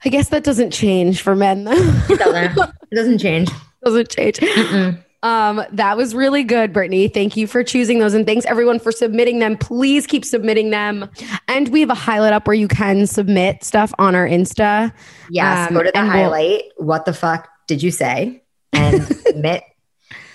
i 0.05 0.09
guess 0.09 0.29
that 0.31 0.42
doesn't 0.44 0.70
change 0.72 1.20
for 1.22 1.35
men 1.37 1.64
though 1.64 1.72
It 1.74 2.18
doesn't. 2.18 2.59
It 2.90 2.94
doesn't 2.96 3.18
change. 3.18 3.48
doesn't 3.85 4.09
change 4.11 4.37
Mm-mm. 4.38 5.05
Um, 5.23 5.63
that 5.73 5.97
was 5.97 6.15
really 6.15 6.43
good, 6.45 6.73
Brittany. 6.73 7.09
Thank 7.09 7.37
you 7.37 7.47
for 7.47 7.63
choosing 7.63 7.99
those, 7.99 8.15
and 8.15 8.25
thanks 8.27 8.47
everyone 8.47 8.79
for 8.79 8.91
submitting 8.91 9.39
them. 9.39 9.57
Please 9.59 10.07
keep 10.07 10.25
submitting 10.25 10.71
them. 10.71 11.11
And 11.49 11.69
we 11.69 11.81
have 11.81 11.91
a 11.91 11.95
highlight 11.95 12.33
up 12.33 12.47
where 12.47 12.55
you 12.55 12.69
can 12.69 13.07
submit 13.07 13.63
stuff 13.63 13.93
on 13.99 14.15
our 14.15 14.27
Insta. 14.27 14.93
Yes. 15.29 15.69
Um, 15.69 15.75
go 15.77 15.83
to 15.83 15.91
the 15.91 15.99
and 15.99 16.09
we'll- 16.09 16.17
highlight. 16.17 16.63
what 16.77 17.05
the 17.05 17.13
fuck 17.13 17.49
did 17.69 17.83
you 17.83 17.91
say? 17.91 18.43
And 18.73 19.03
submit 19.27 19.63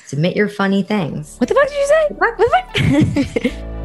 submit 0.06 0.36
your 0.36 0.48
funny 0.50 0.84
things. 0.84 1.36
What 1.38 1.50
the 1.50 1.56
fuck 1.56 1.68
did 1.68 1.78
you 1.78 1.88
say? 1.88 2.08
What 2.16 2.38
the 2.38 3.52
fuck? 3.52 3.76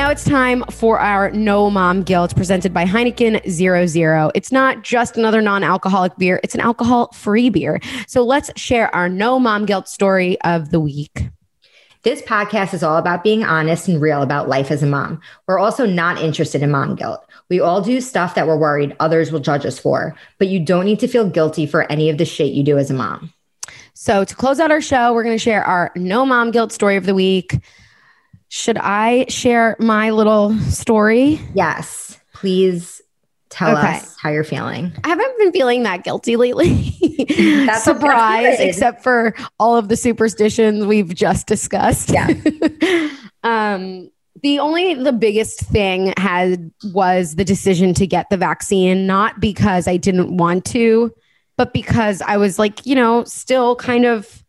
Now 0.00 0.08
it's 0.08 0.24
time 0.24 0.64
for 0.70 0.98
our 0.98 1.30
No 1.32 1.68
Mom 1.68 2.02
Guilt 2.02 2.34
presented 2.34 2.72
by 2.72 2.86
Heineken 2.86 3.46
Zero 3.46 3.86
Zero. 3.86 4.30
It's 4.34 4.50
not 4.50 4.82
just 4.82 5.18
another 5.18 5.42
non 5.42 5.62
alcoholic 5.62 6.16
beer, 6.16 6.40
it's 6.42 6.54
an 6.54 6.62
alcohol 6.62 7.12
free 7.12 7.50
beer. 7.50 7.80
So 8.06 8.24
let's 8.24 8.50
share 8.58 8.92
our 8.94 9.10
No 9.10 9.38
Mom 9.38 9.66
Guilt 9.66 9.90
story 9.90 10.40
of 10.40 10.70
the 10.70 10.80
week. 10.80 11.28
This 12.02 12.22
podcast 12.22 12.72
is 12.72 12.82
all 12.82 12.96
about 12.96 13.22
being 13.22 13.44
honest 13.44 13.88
and 13.88 14.00
real 14.00 14.22
about 14.22 14.48
life 14.48 14.70
as 14.70 14.82
a 14.82 14.86
mom. 14.86 15.20
We're 15.46 15.58
also 15.58 15.84
not 15.84 16.18
interested 16.22 16.62
in 16.62 16.70
mom 16.70 16.94
guilt. 16.94 17.22
We 17.50 17.60
all 17.60 17.82
do 17.82 18.00
stuff 18.00 18.34
that 18.36 18.46
we're 18.46 18.56
worried 18.56 18.96
others 19.00 19.30
will 19.30 19.40
judge 19.40 19.66
us 19.66 19.78
for, 19.78 20.16
but 20.38 20.48
you 20.48 20.64
don't 20.64 20.86
need 20.86 21.00
to 21.00 21.08
feel 21.08 21.28
guilty 21.28 21.66
for 21.66 21.82
any 21.92 22.08
of 22.08 22.16
the 22.16 22.24
shit 22.24 22.54
you 22.54 22.62
do 22.62 22.78
as 22.78 22.90
a 22.90 22.94
mom. 22.94 23.34
So 23.92 24.24
to 24.24 24.34
close 24.34 24.60
out 24.60 24.70
our 24.70 24.80
show, 24.80 25.12
we're 25.12 25.24
going 25.24 25.36
to 25.36 25.38
share 25.38 25.62
our 25.62 25.92
No 25.94 26.24
Mom 26.24 26.52
Guilt 26.52 26.72
story 26.72 26.96
of 26.96 27.04
the 27.04 27.14
week. 27.14 27.58
Should 28.52 28.78
I 28.78 29.26
share 29.28 29.76
my 29.78 30.10
little 30.10 30.58
story? 30.58 31.40
Yes, 31.54 32.18
please 32.34 33.00
tell 33.48 33.76
Okay. 33.78 33.98
us 33.98 34.16
how 34.20 34.30
you're 34.30 34.42
feeling. 34.42 34.92
I 35.04 35.08
haven't 35.08 35.38
been 35.38 35.52
feeling 35.52 35.84
that 35.84 36.02
guilty 36.02 36.34
lately. 36.34 36.96
That's- 37.28 37.84
Surprise, 37.84 38.58
except 38.58 39.04
for 39.04 39.34
all 39.60 39.76
of 39.76 39.88
the 39.88 39.96
superstitions 39.96 40.84
we've 40.84 41.14
just 41.14 41.46
discussed. 41.46 42.10
Yeah. 42.10 42.26
um, 43.44 44.10
the 44.42 44.58
only 44.58 44.94
the 44.94 45.12
biggest 45.12 45.60
thing 45.60 46.12
had 46.16 46.72
was 46.92 47.36
the 47.36 47.44
decision 47.44 47.94
to 47.94 48.06
get 48.06 48.30
the 48.30 48.36
vaccine, 48.36 49.06
not 49.06 49.38
because 49.38 49.86
I 49.86 49.96
didn't 49.96 50.36
want 50.36 50.64
to, 50.66 51.12
but 51.56 51.72
because 51.72 52.20
I 52.22 52.36
was 52.36 52.58
like, 52.58 52.84
you 52.84 52.96
know, 52.96 53.22
still 53.24 53.76
kind 53.76 54.06
of 54.06 54.39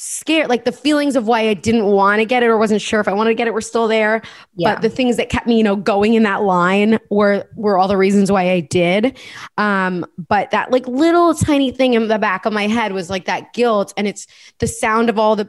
scared. 0.00 0.48
Like 0.48 0.64
the 0.64 0.70
feelings 0.70 1.16
of 1.16 1.26
why 1.26 1.48
I 1.48 1.54
didn't 1.54 1.86
want 1.86 2.20
to 2.20 2.24
get 2.24 2.44
it 2.44 2.46
or 2.46 2.56
wasn't 2.56 2.80
sure 2.80 3.00
if 3.00 3.08
I 3.08 3.12
wanted 3.12 3.30
to 3.30 3.34
get 3.34 3.48
it 3.48 3.54
were 3.54 3.60
still 3.60 3.88
there. 3.88 4.22
Yeah. 4.54 4.74
But 4.74 4.82
the 4.82 4.88
things 4.88 5.16
that 5.16 5.28
kept 5.28 5.48
me, 5.48 5.56
you 5.56 5.64
know, 5.64 5.74
going 5.74 6.14
in 6.14 6.22
that 6.22 6.42
line 6.42 7.00
were 7.10 7.48
were 7.56 7.76
all 7.76 7.88
the 7.88 7.96
reasons 7.96 8.30
why 8.30 8.52
I 8.52 8.60
did. 8.60 9.18
Um, 9.56 10.06
but 10.16 10.52
that 10.52 10.70
like 10.70 10.86
little 10.86 11.34
tiny 11.34 11.72
thing 11.72 11.94
in 11.94 12.06
the 12.06 12.18
back 12.18 12.46
of 12.46 12.52
my 12.52 12.68
head 12.68 12.92
was 12.92 13.10
like 13.10 13.24
that 13.24 13.52
guilt, 13.52 13.92
and 13.96 14.06
it's 14.06 14.28
the 14.60 14.68
sound 14.68 15.10
of 15.10 15.18
all 15.18 15.34
the 15.34 15.48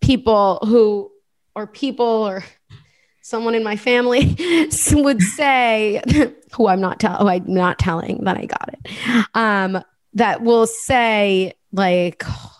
people 0.00 0.58
who 0.64 1.12
or 1.54 1.68
people 1.68 2.04
or 2.04 2.44
someone 3.22 3.54
in 3.54 3.62
my 3.62 3.76
family 3.76 4.36
would 4.94 5.22
say 5.22 6.02
who 6.56 6.66
I'm 6.66 6.80
not 6.80 6.98
telling 6.98 7.18
who 7.18 7.28
I'm 7.28 7.54
not 7.54 7.78
telling 7.78 8.24
that 8.24 8.36
I 8.36 8.46
got 8.46 8.70
it. 8.72 9.26
Um, 9.34 9.80
that 10.14 10.42
will 10.42 10.66
say 10.66 11.52
like 11.72 12.24
"Oh, 12.26 12.56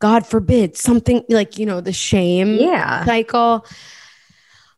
God 0.00 0.26
forbid 0.26 0.76
something 0.76 1.24
like 1.28 1.58
you 1.58 1.66
know 1.66 1.80
the 1.80 1.92
shame 1.92 2.54
yeah. 2.54 3.04
cycle. 3.04 3.64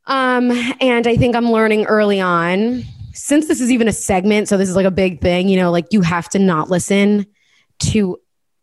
Um, 0.06 0.50
and 0.80 1.06
I 1.06 1.16
think 1.16 1.36
I'm 1.36 1.50
learning 1.50 1.86
early 1.86 2.20
on, 2.20 2.82
since 3.14 3.46
this 3.46 3.60
is 3.60 3.70
even 3.70 3.86
a 3.88 3.92
segment, 3.92 4.48
so 4.48 4.56
this 4.56 4.68
is 4.68 4.76
like 4.76 4.86
a 4.86 4.90
big 4.90 5.20
thing, 5.20 5.48
you 5.48 5.56
know, 5.56 5.70
like 5.70 5.86
you 5.92 6.00
have 6.00 6.28
to 6.30 6.38
not 6.40 6.70
listen 6.70 7.24
to 7.80 8.18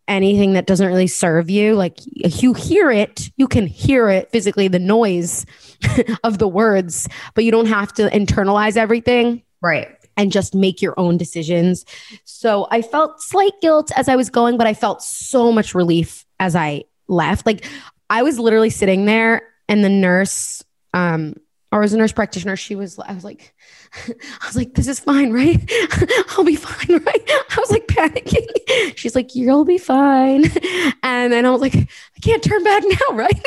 anything 0.07 0.53
that 0.53 0.65
doesn't 0.65 0.87
really 0.87 1.07
serve 1.07 1.49
you. 1.49 1.75
Like 1.75 1.99
you 2.15 2.53
hear 2.53 2.91
it, 2.91 3.29
you 3.37 3.47
can 3.47 3.67
hear 3.67 4.09
it 4.09 4.29
physically, 4.31 4.67
the 4.67 4.79
noise 4.79 5.45
of 6.23 6.39
the 6.39 6.47
words, 6.47 7.07
but 7.35 7.45
you 7.45 7.51
don't 7.51 7.67
have 7.67 7.93
to 7.93 8.09
internalize 8.09 8.75
everything 8.75 9.43
Right. 9.61 9.87
and 10.17 10.31
just 10.31 10.55
make 10.55 10.81
your 10.81 10.99
own 10.99 11.17
decisions. 11.17 11.85
So 12.25 12.67
I 12.71 12.81
felt 12.81 13.21
slight 13.21 13.53
guilt 13.61 13.91
as 13.95 14.09
I 14.09 14.15
was 14.15 14.29
going, 14.29 14.57
but 14.57 14.67
I 14.67 14.73
felt 14.73 15.01
so 15.03 15.51
much 15.51 15.73
relief 15.75 16.25
as 16.39 16.55
I 16.55 16.85
left. 17.07 17.45
Like 17.45 17.65
I 18.09 18.23
was 18.23 18.39
literally 18.39 18.69
sitting 18.69 19.05
there 19.05 19.43
and 19.67 19.83
the 19.83 19.89
nurse, 19.89 20.63
um, 20.93 21.35
or 21.71 21.81
was 21.81 21.93
a 21.93 21.97
nurse 21.97 22.11
practitioner, 22.11 22.55
she 22.55 22.75
was, 22.75 22.97
I 22.97 23.13
was 23.13 23.23
like, 23.23 23.53
I 24.07 24.45
was 24.45 24.55
like, 24.55 24.73
this 24.73 24.87
is 24.87 24.99
fine, 24.99 25.31
right? 25.31 25.71
I'll 26.31 26.43
be 26.43 26.55
fine, 26.55 26.97
right? 27.05 27.29
I 27.29 27.55
was 27.57 27.69
like 27.69 27.85
panicking. 27.87 28.97
She's 28.97 29.15
like, 29.15 29.35
you'll 29.35 29.65
be 29.65 29.77
fine. 29.77 30.45
And 31.03 31.31
then 31.31 31.45
I 31.45 31.51
was 31.51 31.61
like, 31.61 31.75
I 31.75 32.19
can't 32.21 32.43
turn 32.43 32.63
back 32.63 32.83
now, 32.83 33.15
right? 33.15 33.45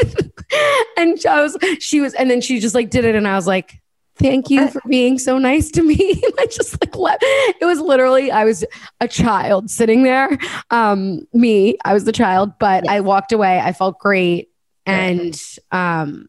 and 0.97 1.19
I 1.27 1.43
was, 1.43 1.57
she 1.81 2.01
was, 2.01 2.15
and 2.15 2.31
then 2.31 2.41
she 2.41 2.61
just 2.61 2.75
like 2.75 2.91
did 2.91 3.05
it. 3.05 3.17
And 3.17 3.27
I 3.27 3.35
was 3.35 3.47
like, 3.47 3.82
thank 4.23 4.51
you 4.51 4.69
for 4.69 4.81
being 4.89 5.19
so 5.19 5.39
nice 5.39 5.71
to 5.73 5.83
me. 5.83 6.23
And 6.25 6.35
I 6.39 6.47
just 6.47 6.81
like 6.81 6.97
left. 6.97 7.23
It 7.61 7.65
was 7.65 7.81
literally, 7.81 8.31
I 8.31 8.45
was 8.45 8.65
a 9.01 9.09
child 9.09 9.71
sitting 9.71 10.03
there. 10.03 10.39
Um, 10.71 11.27
me, 11.33 11.77
I 11.85 11.93
was 11.93 12.05
the 12.05 12.13
child, 12.13 12.53
but 12.59 12.89
I 12.89 13.01
walked 13.01 13.33
away. 13.33 13.59
I 13.59 13.73
felt 13.73 13.99
great. 13.99 14.49
And 14.87 15.41
um 15.71 16.29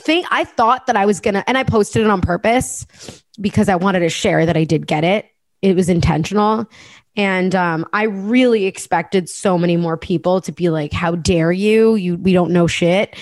think 0.00 0.26
I 0.30 0.44
thought 0.44 0.86
that 0.86 0.96
I 0.96 1.06
was 1.06 1.20
gonna 1.20 1.44
and 1.46 1.58
I 1.58 1.64
posted 1.64 2.02
it 2.02 2.08
on 2.08 2.20
purpose 2.20 2.86
because 3.40 3.68
I 3.68 3.76
wanted 3.76 4.00
to 4.00 4.08
share 4.08 4.46
that 4.46 4.56
I 4.56 4.64
did 4.64 4.86
get 4.86 5.04
it. 5.04 5.26
It 5.60 5.74
was 5.74 5.88
intentional. 5.88 6.66
And 7.18 7.52
um, 7.56 7.84
I 7.92 8.04
really 8.04 8.66
expected 8.66 9.28
so 9.28 9.58
many 9.58 9.76
more 9.76 9.96
people 9.96 10.40
to 10.42 10.52
be 10.52 10.70
like, 10.70 10.92
"How 10.92 11.16
dare 11.16 11.50
you? 11.50 11.96
You 11.96 12.16
we 12.16 12.32
don't 12.32 12.52
know 12.52 12.68
shit." 12.68 13.16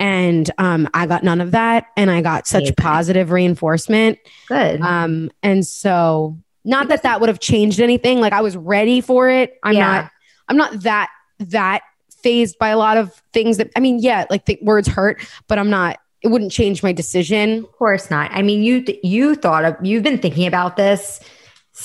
And 0.00 0.50
um, 0.58 0.88
I 0.94 1.06
got 1.06 1.22
none 1.22 1.40
of 1.40 1.50
that, 1.52 1.84
and 1.96 2.10
I 2.10 2.22
got 2.22 2.46
such 2.46 2.74
positive 2.76 3.30
reinforcement. 3.30 4.18
Good. 4.48 4.80
Um, 4.80 5.30
and 5.42 5.66
so, 5.66 6.38
not 6.64 6.88
that 6.88 7.02
that 7.02 7.20
would 7.20 7.28
have 7.28 7.40
changed 7.40 7.78
anything. 7.78 8.20
Like 8.20 8.32
I 8.32 8.40
was 8.40 8.56
ready 8.56 9.02
for 9.02 9.28
it. 9.28 9.58
I'm 9.62 9.74
Yeah. 9.74 9.86
not. 9.86 10.10
I'm 10.48 10.56
not 10.56 10.80
that 10.80 11.10
that 11.38 11.82
phased 12.22 12.58
by 12.58 12.68
a 12.68 12.78
lot 12.78 12.96
of 12.96 13.12
things 13.34 13.58
that. 13.58 13.70
I 13.76 13.80
mean, 13.80 13.98
yeah, 14.00 14.24
like 14.30 14.46
the 14.46 14.58
words 14.62 14.88
hurt, 14.88 15.20
but 15.46 15.58
I'm 15.58 15.68
not. 15.68 15.98
It 16.22 16.28
wouldn't 16.28 16.52
change 16.52 16.82
my 16.82 16.92
decision. 16.92 17.64
Of 17.64 17.72
course 17.72 18.10
not. 18.10 18.30
I 18.32 18.40
mean, 18.40 18.62
you 18.62 18.82
you 19.02 19.34
thought 19.34 19.66
of 19.66 19.76
you've 19.82 20.02
been 20.02 20.18
thinking 20.18 20.46
about 20.46 20.76
this 20.78 21.20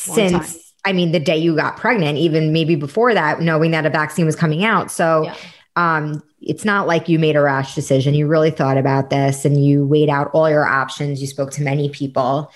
Long 0.07 0.29
time. 0.29 0.45
I 0.87 0.93
mean 0.93 1.11
the 1.11 1.19
day 1.19 1.37
you 1.37 1.55
got 1.55 1.75
pregnant, 1.77 2.17
even 2.17 2.53
maybe 2.53 2.75
before 2.75 3.13
that, 3.13 3.41
knowing 3.41 3.71
that 3.71 3.85
a 3.85 3.89
vaccine 3.89 4.25
was 4.25 4.35
coming 4.35 4.63
out. 4.63 4.89
So 4.91 5.23
Yeah. 5.25 5.35
um 5.75 6.23
it's 6.41 6.63
not 6.63 6.87
like 6.87 7.09
you 7.09 7.17
made 7.19 7.35
a 7.35 7.41
rash 7.41 7.75
decision. 7.75 8.13
You 8.13 8.27
really 8.27 8.51
thought 8.51 8.77
about 8.77 9.09
this 9.09 9.43
and 9.43 9.63
you 9.65 9.85
weighed 9.85 10.09
out 10.09 10.29
all 10.33 10.49
your 10.49 10.65
options. 10.65 11.19
You 11.19 11.27
spoke 11.27 11.51
to 11.51 11.63
many 11.63 11.89
people 11.89 12.51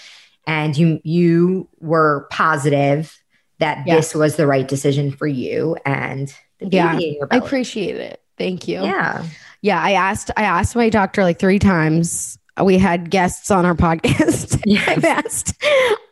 and 0.47 0.77
you 0.77 0.99
you 1.03 1.67
were 1.79 2.27
positive 2.31 3.17
that 3.59 3.85
Yeah. 3.85 3.95
this 3.95 4.15
was 4.15 4.37
the 4.37 4.47
right 4.47 4.67
decision 4.67 5.11
for 5.11 5.27
you 5.27 5.75
and 5.85 6.33
Yeah. 6.59 6.97
I 7.31 7.37
appreciate 7.37 7.95
it. 7.97 8.21
Thank 8.37 8.67
you. 8.67 8.81
Yeah. 8.81 9.23
Yeah, 9.61 9.79
I 9.81 9.91
asked 9.91 10.31
I 10.37 10.43
asked 10.43 10.75
my 10.75 10.89
doctor 10.89 11.23
like 11.23 11.37
3 11.37 11.59
times. 11.59 12.37
We 12.63 12.77
had 12.77 13.09
guests 13.09 13.51
on 13.51 13.65
our 13.65 13.75
podcast. 13.75 14.61
I've 14.87 15.05
asked 15.05 15.61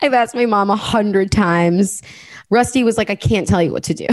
I've 0.02 0.14
asked 0.14 0.36
my 0.36 0.46
mom 0.46 0.70
a 0.70 0.76
hundred 0.76 1.32
times. 1.32 2.02
Rusty 2.50 2.84
was 2.84 2.98
like, 2.98 3.10
I 3.10 3.16
can't 3.16 3.48
tell 3.48 3.62
you 3.62 3.72
what 3.72 3.84
to 3.84 3.94
do. 3.94 4.08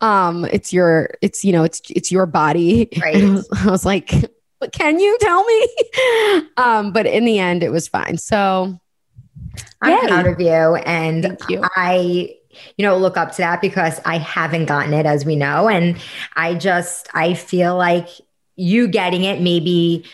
um, 0.00 0.44
it's 0.46 0.72
your, 0.72 1.10
it's 1.22 1.44
you 1.44 1.52
know, 1.52 1.62
it's 1.62 1.80
it's 1.90 2.10
your 2.10 2.26
body. 2.26 2.88
Right. 3.00 3.22
I 3.22 3.30
was, 3.30 3.48
I 3.52 3.70
was 3.70 3.86
like, 3.86 4.12
but 4.58 4.72
can 4.72 4.98
you 4.98 5.16
tell 5.20 5.44
me? 5.44 5.68
um, 6.56 6.92
but 6.92 7.06
in 7.06 7.24
the 7.24 7.38
end, 7.38 7.62
it 7.62 7.70
was 7.70 7.88
fine. 7.88 8.18
So 8.18 8.78
I'm 9.80 10.02
Yay. 10.02 10.08
proud 10.08 10.26
of 10.26 10.40
you. 10.40 10.76
And 10.86 11.24
Thank 11.24 11.48
you. 11.48 11.62
I, 11.76 12.36
you 12.76 12.84
know, 12.84 12.96
look 12.96 13.16
up 13.16 13.32
to 13.32 13.38
that 13.38 13.60
because 13.60 14.00
I 14.04 14.18
haven't 14.18 14.66
gotten 14.66 14.92
it, 14.92 15.06
as 15.06 15.24
we 15.24 15.36
know. 15.36 15.68
And 15.68 15.98
I 16.36 16.54
just, 16.54 17.08
I 17.14 17.34
feel 17.34 17.76
like 17.76 18.08
you 18.56 18.88
getting 18.88 19.24
it 19.24 19.40
maybe 19.40 20.04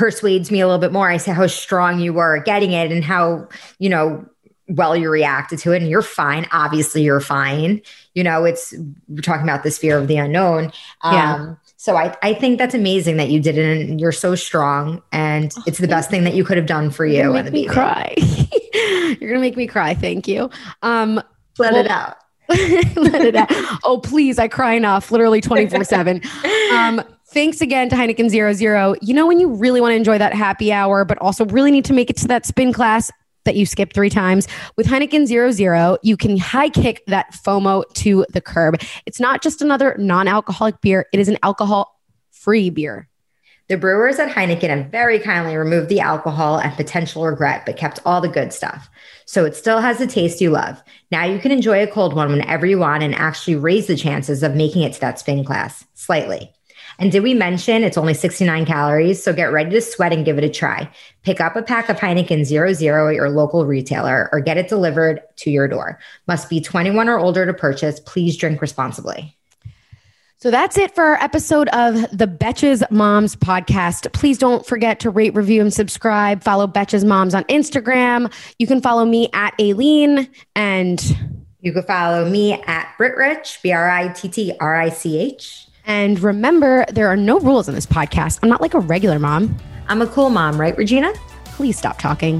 persuades 0.00 0.50
me 0.50 0.60
a 0.60 0.66
little 0.66 0.80
bit 0.80 0.92
more. 0.92 1.10
I 1.10 1.18
say 1.18 1.32
how 1.32 1.46
strong 1.46 2.00
you 2.00 2.12
were 2.14 2.38
getting 2.42 2.72
it 2.72 2.90
and 2.90 3.04
how, 3.04 3.46
you 3.78 3.90
know, 3.90 4.24
well 4.72 4.96
you 4.96 5.10
reacted 5.10 5.58
to 5.58 5.72
it 5.72 5.82
and 5.82 5.90
you're 5.90 6.00
fine 6.00 6.46
obviously 6.52 7.02
you're 7.02 7.18
fine 7.18 7.82
you 8.14 8.22
know 8.22 8.44
it's 8.44 8.72
we're 9.08 9.20
talking 9.20 9.42
about 9.42 9.64
this 9.64 9.76
fear 9.76 9.98
of 9.98 10.06
the 10.06 10.16
unknown 10.16 10.66
um 11.00 11.12
Yeah. 11.12 11.54
so 11.76 11.96
I, 11.96 12.16
I 12.22 12.34
think 12.34 12.56
that's 12.58 12.72
amazing 12.72 13.16
that 13.16 13.30
you 13.30 13.40
did 13.40 13.58
it 13.58 13.88
and 13.90 14.00
you're 14.00 14.12
so 14.12 14.36
strong 14.36 15.02
and 15.10 15.52
it's 15.66 15.78
the 15.78 15.88
best 15.88 16.08
thing 16.08 16.22
that 16.22 16.34
you 16.34 16.44
could 16.44 16.56
have 16.56 16.66
done 16.66 16.90
for 16.92 17.04
you 17.04 17.16
you're 17.16 17.32
gonna 17.32 17.50
make 17.50 17.52
me 17.52 17.66
cry. 17.66 18.14
you're 19.20 19.30
gonna 19.30 19.40
make 19.40 19.56
me 19.56 19.66
cry. 19.66 19.92
Thank 19.92 20.28
you. 20.28 20.48
Um, 20.82 21.16
let 21.58 21.72
Well- 21.72 21.84
it 21.84 21.90
out 21.90 22.16
Let 22.50 23.22
it 23.24 23.36
out. 23.36 23.48
Oh, 23.84 23.98
please. 23.98 24.36
I 24.40 24.48
cry 24.48 24.72
enough, 24.74 25.12
literally 25.12 25.40
24 25.50 25.84
7. 25.84 26.20
Um, 26.72 27.00
thanks 27.32 27.60
again 27.60 27.88
to 27.88 27.96
Heineken 27.96 28.28
Zero 28.28 28.52
Zero. 28.52 28.94
You 29.00 29.14
know, 29.14 29.26
when 29.26 29.40
you 29.40 29.48
really 29.48 29.80
want 29.80 29.92
to 29.92 29.96
enjoy 29.96 30.18
that 30.18 30.34
happy 30.34 30.72
hour, 30.72 31.04
but 31.04 31.18
also 31.18 31.44
really 31.46 31.70
need 31.70 31.84
to 31.86 31.92
make 31.92 32.10
it 32.10 32.16
to 32.18 32.28
that 32.28 32.44
spin 32.44 32.72
class 32.72 33.10
that 33.44 33.56
you 33.56 33.64
skipped 33.64 33.94
three 33.94 34.10
times 34.10 34.46
with 34.76 34.86
Heineken 34.86 35.26
Zero 35.26 35.50
Zero, 35.50 35.96
you 36.02 36.16
can 36.16 36.36
high 36.36 36.68
kick 36.68 37.02
that 37.06 37.32
FOMO 37.32 37.84
to 37.94 38.26
the 38.30 38.40
curb. 38.40 38.80
It's 39.06 39.20
not 39.20 39.42
just 39.42 39.62
another 39.62 39.96
non 39.98 40.28
alcoholic 40.28 40.80
beer, 40.80 41.06
it 41.12 41.20
is 41.20 41.28
an 41.28 41.38
alcohol 41.42 42.00
free 42.30 42.70
beer. 42.70 43.08
The 43.68 43.76
brewers 43.76 44.18
at 44.18 44.34
Heineken 44.34 44.68
have 44.68 44.86
very 44.86 45.20
kindly 45.20 45.56
removed 45.56 45.88
the 45.88 46.00
alcohol 46.00 46.58
and 46.58 46.74
potential 46.74 47.24
regret, 47.24 47.64
but 47.64 47.76
kept 47.76 48.00
all 48.04 48.20
the 48.20 48.28
good 48.28 48.52
stuff. 48.52 48.90
So 49.26 49.44
it 49.44 49.54
still 49.54 49.78
has 49.78 49.98
the 49.98 50.08
taste 50.08 50.40
you 50.40 50.50
love. 50.50 50.82
Now 51.12 51.24
you 51.24 51.38
can 51.38 51.52
enjoy 51.52 51.80
a 51.80 51.86
cold 51.86 52.12
one 52.12 52.32
whenever 52.32 52.66
you 52.66 52.80
want 52.80 53.04
and 53.04 53.14
actually 53.14 53.54
raise 53.54 53.86
the 53.86 53.96
chances 53.96 54.42
of 54.42 54.56
making 54.56 54.82
it 54.82 54.94
to 54.94 55.00
that 55.02 55.20
spin 55.20 55.44
class 55.44 55.86
slightly. 55.94 56.52
And 57.00 57.10
did 57.10 57.22
we 57.22 57.32
mention 57.32 57.82
it's 57.82 57.96
only 57.96 58.12
69 58.12 58.66
calories? 58.66 59.24
So 59.24 59.32
get 59.32 59.52
ready 59.52 59.70
to 59.70 59.80
sweat 59.80 60.12
and 60.12 60.22
give 60.22 60.36
it 60.36 60.44
a 60.44 60.50
try. 60.50 60.88
Pick 61.22 61.40
up 61.40 61.56
a 61.56 61.62
pack 61.62 61.88
of 61.88 61.96
Heineken 61.96 62.44
00 62.44 63.08
at 63.08 63.14
your 63.14 63.30
local 63.30 63.64
retailer 63.64 64.28
or 64.32 64.40
get 64.40 64.58
it 64.58 64.68
delivered 64.68 65.22
to 65.36 65.50
your 65.50 65.66
door. 65.66 65.98
Must 66.28 66.50
be 66.50 66.60
21 66.60 67.08
or 67.08 67.18
older 67.18 67.46
to 67.46 67.54
purchase. 67.54 68.00
Please 68.00 68.36
drink 68.36 68.60
responsibly. 68.60 69.34
So 70.36 70.50
that's 70.50 70.76
it 70.76 70.94
for 70.94 71.04
our 71.04 71.16
episode 71.16 71.68
of 71.68 71.94
the 72.16 72.26
Betches 72.26 72.88
Moms 72.90 73.34
podcast. 73.34 74.12
Please 74.12 74.36
don't 74.36 74.64
forget 74.66 75.00
to 75.00 75.10
rate, 75.10 75.34
review, 75.34 75.62
and 75.62 75.72
subscribe. 75.72 76.42
Follow 76.42 76.66
Betches 76.66 77.04
Moms 77.04 77.34
on 77.34 77.44
Instagram. 77.44 78.32
You 78.58 78.66
can 78.66 78.82
follow 78.82 79.06
me 79.06 79.30
at 79.32 79.54
Aileen 79.58 80.28
and 80.54 81.16
You 81.60 81.72
can 81.72 81.82
follow 81.82 82.28
me 82.28 82.54
at 82.54 82.94
Brit 82.98 83.16
Rich, 83.16 83.60
B 83.62 83.72
R 83.72 83.88
I 83.88 84.08
T 84.08 84.28
T 84.28 84.54
R 84.60 84.76
I 84.76 84.90
C 84.90 85.18
H. 85.18 85.66
and 85.86 86.20
remember 86.20 86.84
there 86.92 87.08
are 87.08 87.16
no 87.16 87.38
rules 87.40 87.68
in 87.68 87.74
this 87.74 87.86
podcast. 87.86 88.40
I'm 88.42 88.48
not 88.48 88.60
like 88.60 88.74
a 88.74 88.80
regular 88.80 89.18
mom. 89.18 89.56
I'm 89.88 90.02
a 90.02 90.06
cool 90.06 90.30
mom, 90.30 90.60
right, 90.60 90.76
Regina? 90.76 91.12
Please 91.46 91.76
stop 91.78 91.98
talking. 91.98 92.38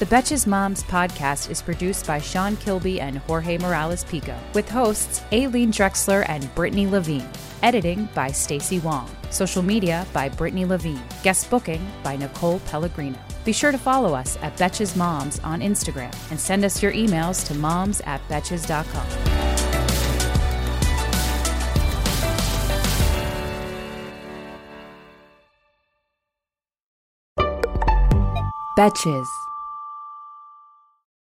The 0.00 0.06
Betches 0.06 0.46
Moms 0.46 0.82
podcast 0.82 1.50
is 1.50 1.62
produced 1.62 2.06
by 2.06 2.18
Sean 2.18 2.56
Kilby 2.56 3.00
and 3.00 3.18
Jorge 3.18 3.56
Morales 3.58 4.04
Pico, 4.04 4.36
with 4.52 4.68
hosts 4.68 5.22
Aileen 5.32 5.72
Drexler 5.72 6.28
and 6.28 6.52
Brittany 6.54 6.86
Levine. 6.86 7.28
Editing 7.62 8.08
by 8.14 8.30
Stacy 8.30 8.80
Wong. 8.80 9.08
Social 9.30 9.62
media 9.62 10.06
by 10.12 10.28
Brittany 10.28 10.64
Levine. 10.66 11.02
Guest 11.22 11.48
booking 11.48 11.80
by 12.02 12.16
Nicole 12.16 12.58
Pellegrino. 12.60 13.18
Be 13.44 13.52
sure 13.52 13.72
to 13.72 13.78
follow 13.78 14.14
us 14.14 14.36
at 14.42 14.56
Betches 14.56 14.96
Moms 14.96 15.38
on 15.40 15.60
Instagram 15.60 16.14
and 16.30 16.38
send 16.38 16.64
us 16.64 16.82
your 16.82 16.92
emails 16.92 17.46
to 17.46 17.54
moms 17.54 18.00
at 18.02 18.20
betches.com. 18.28 19.53
Betches. 28.74 29.43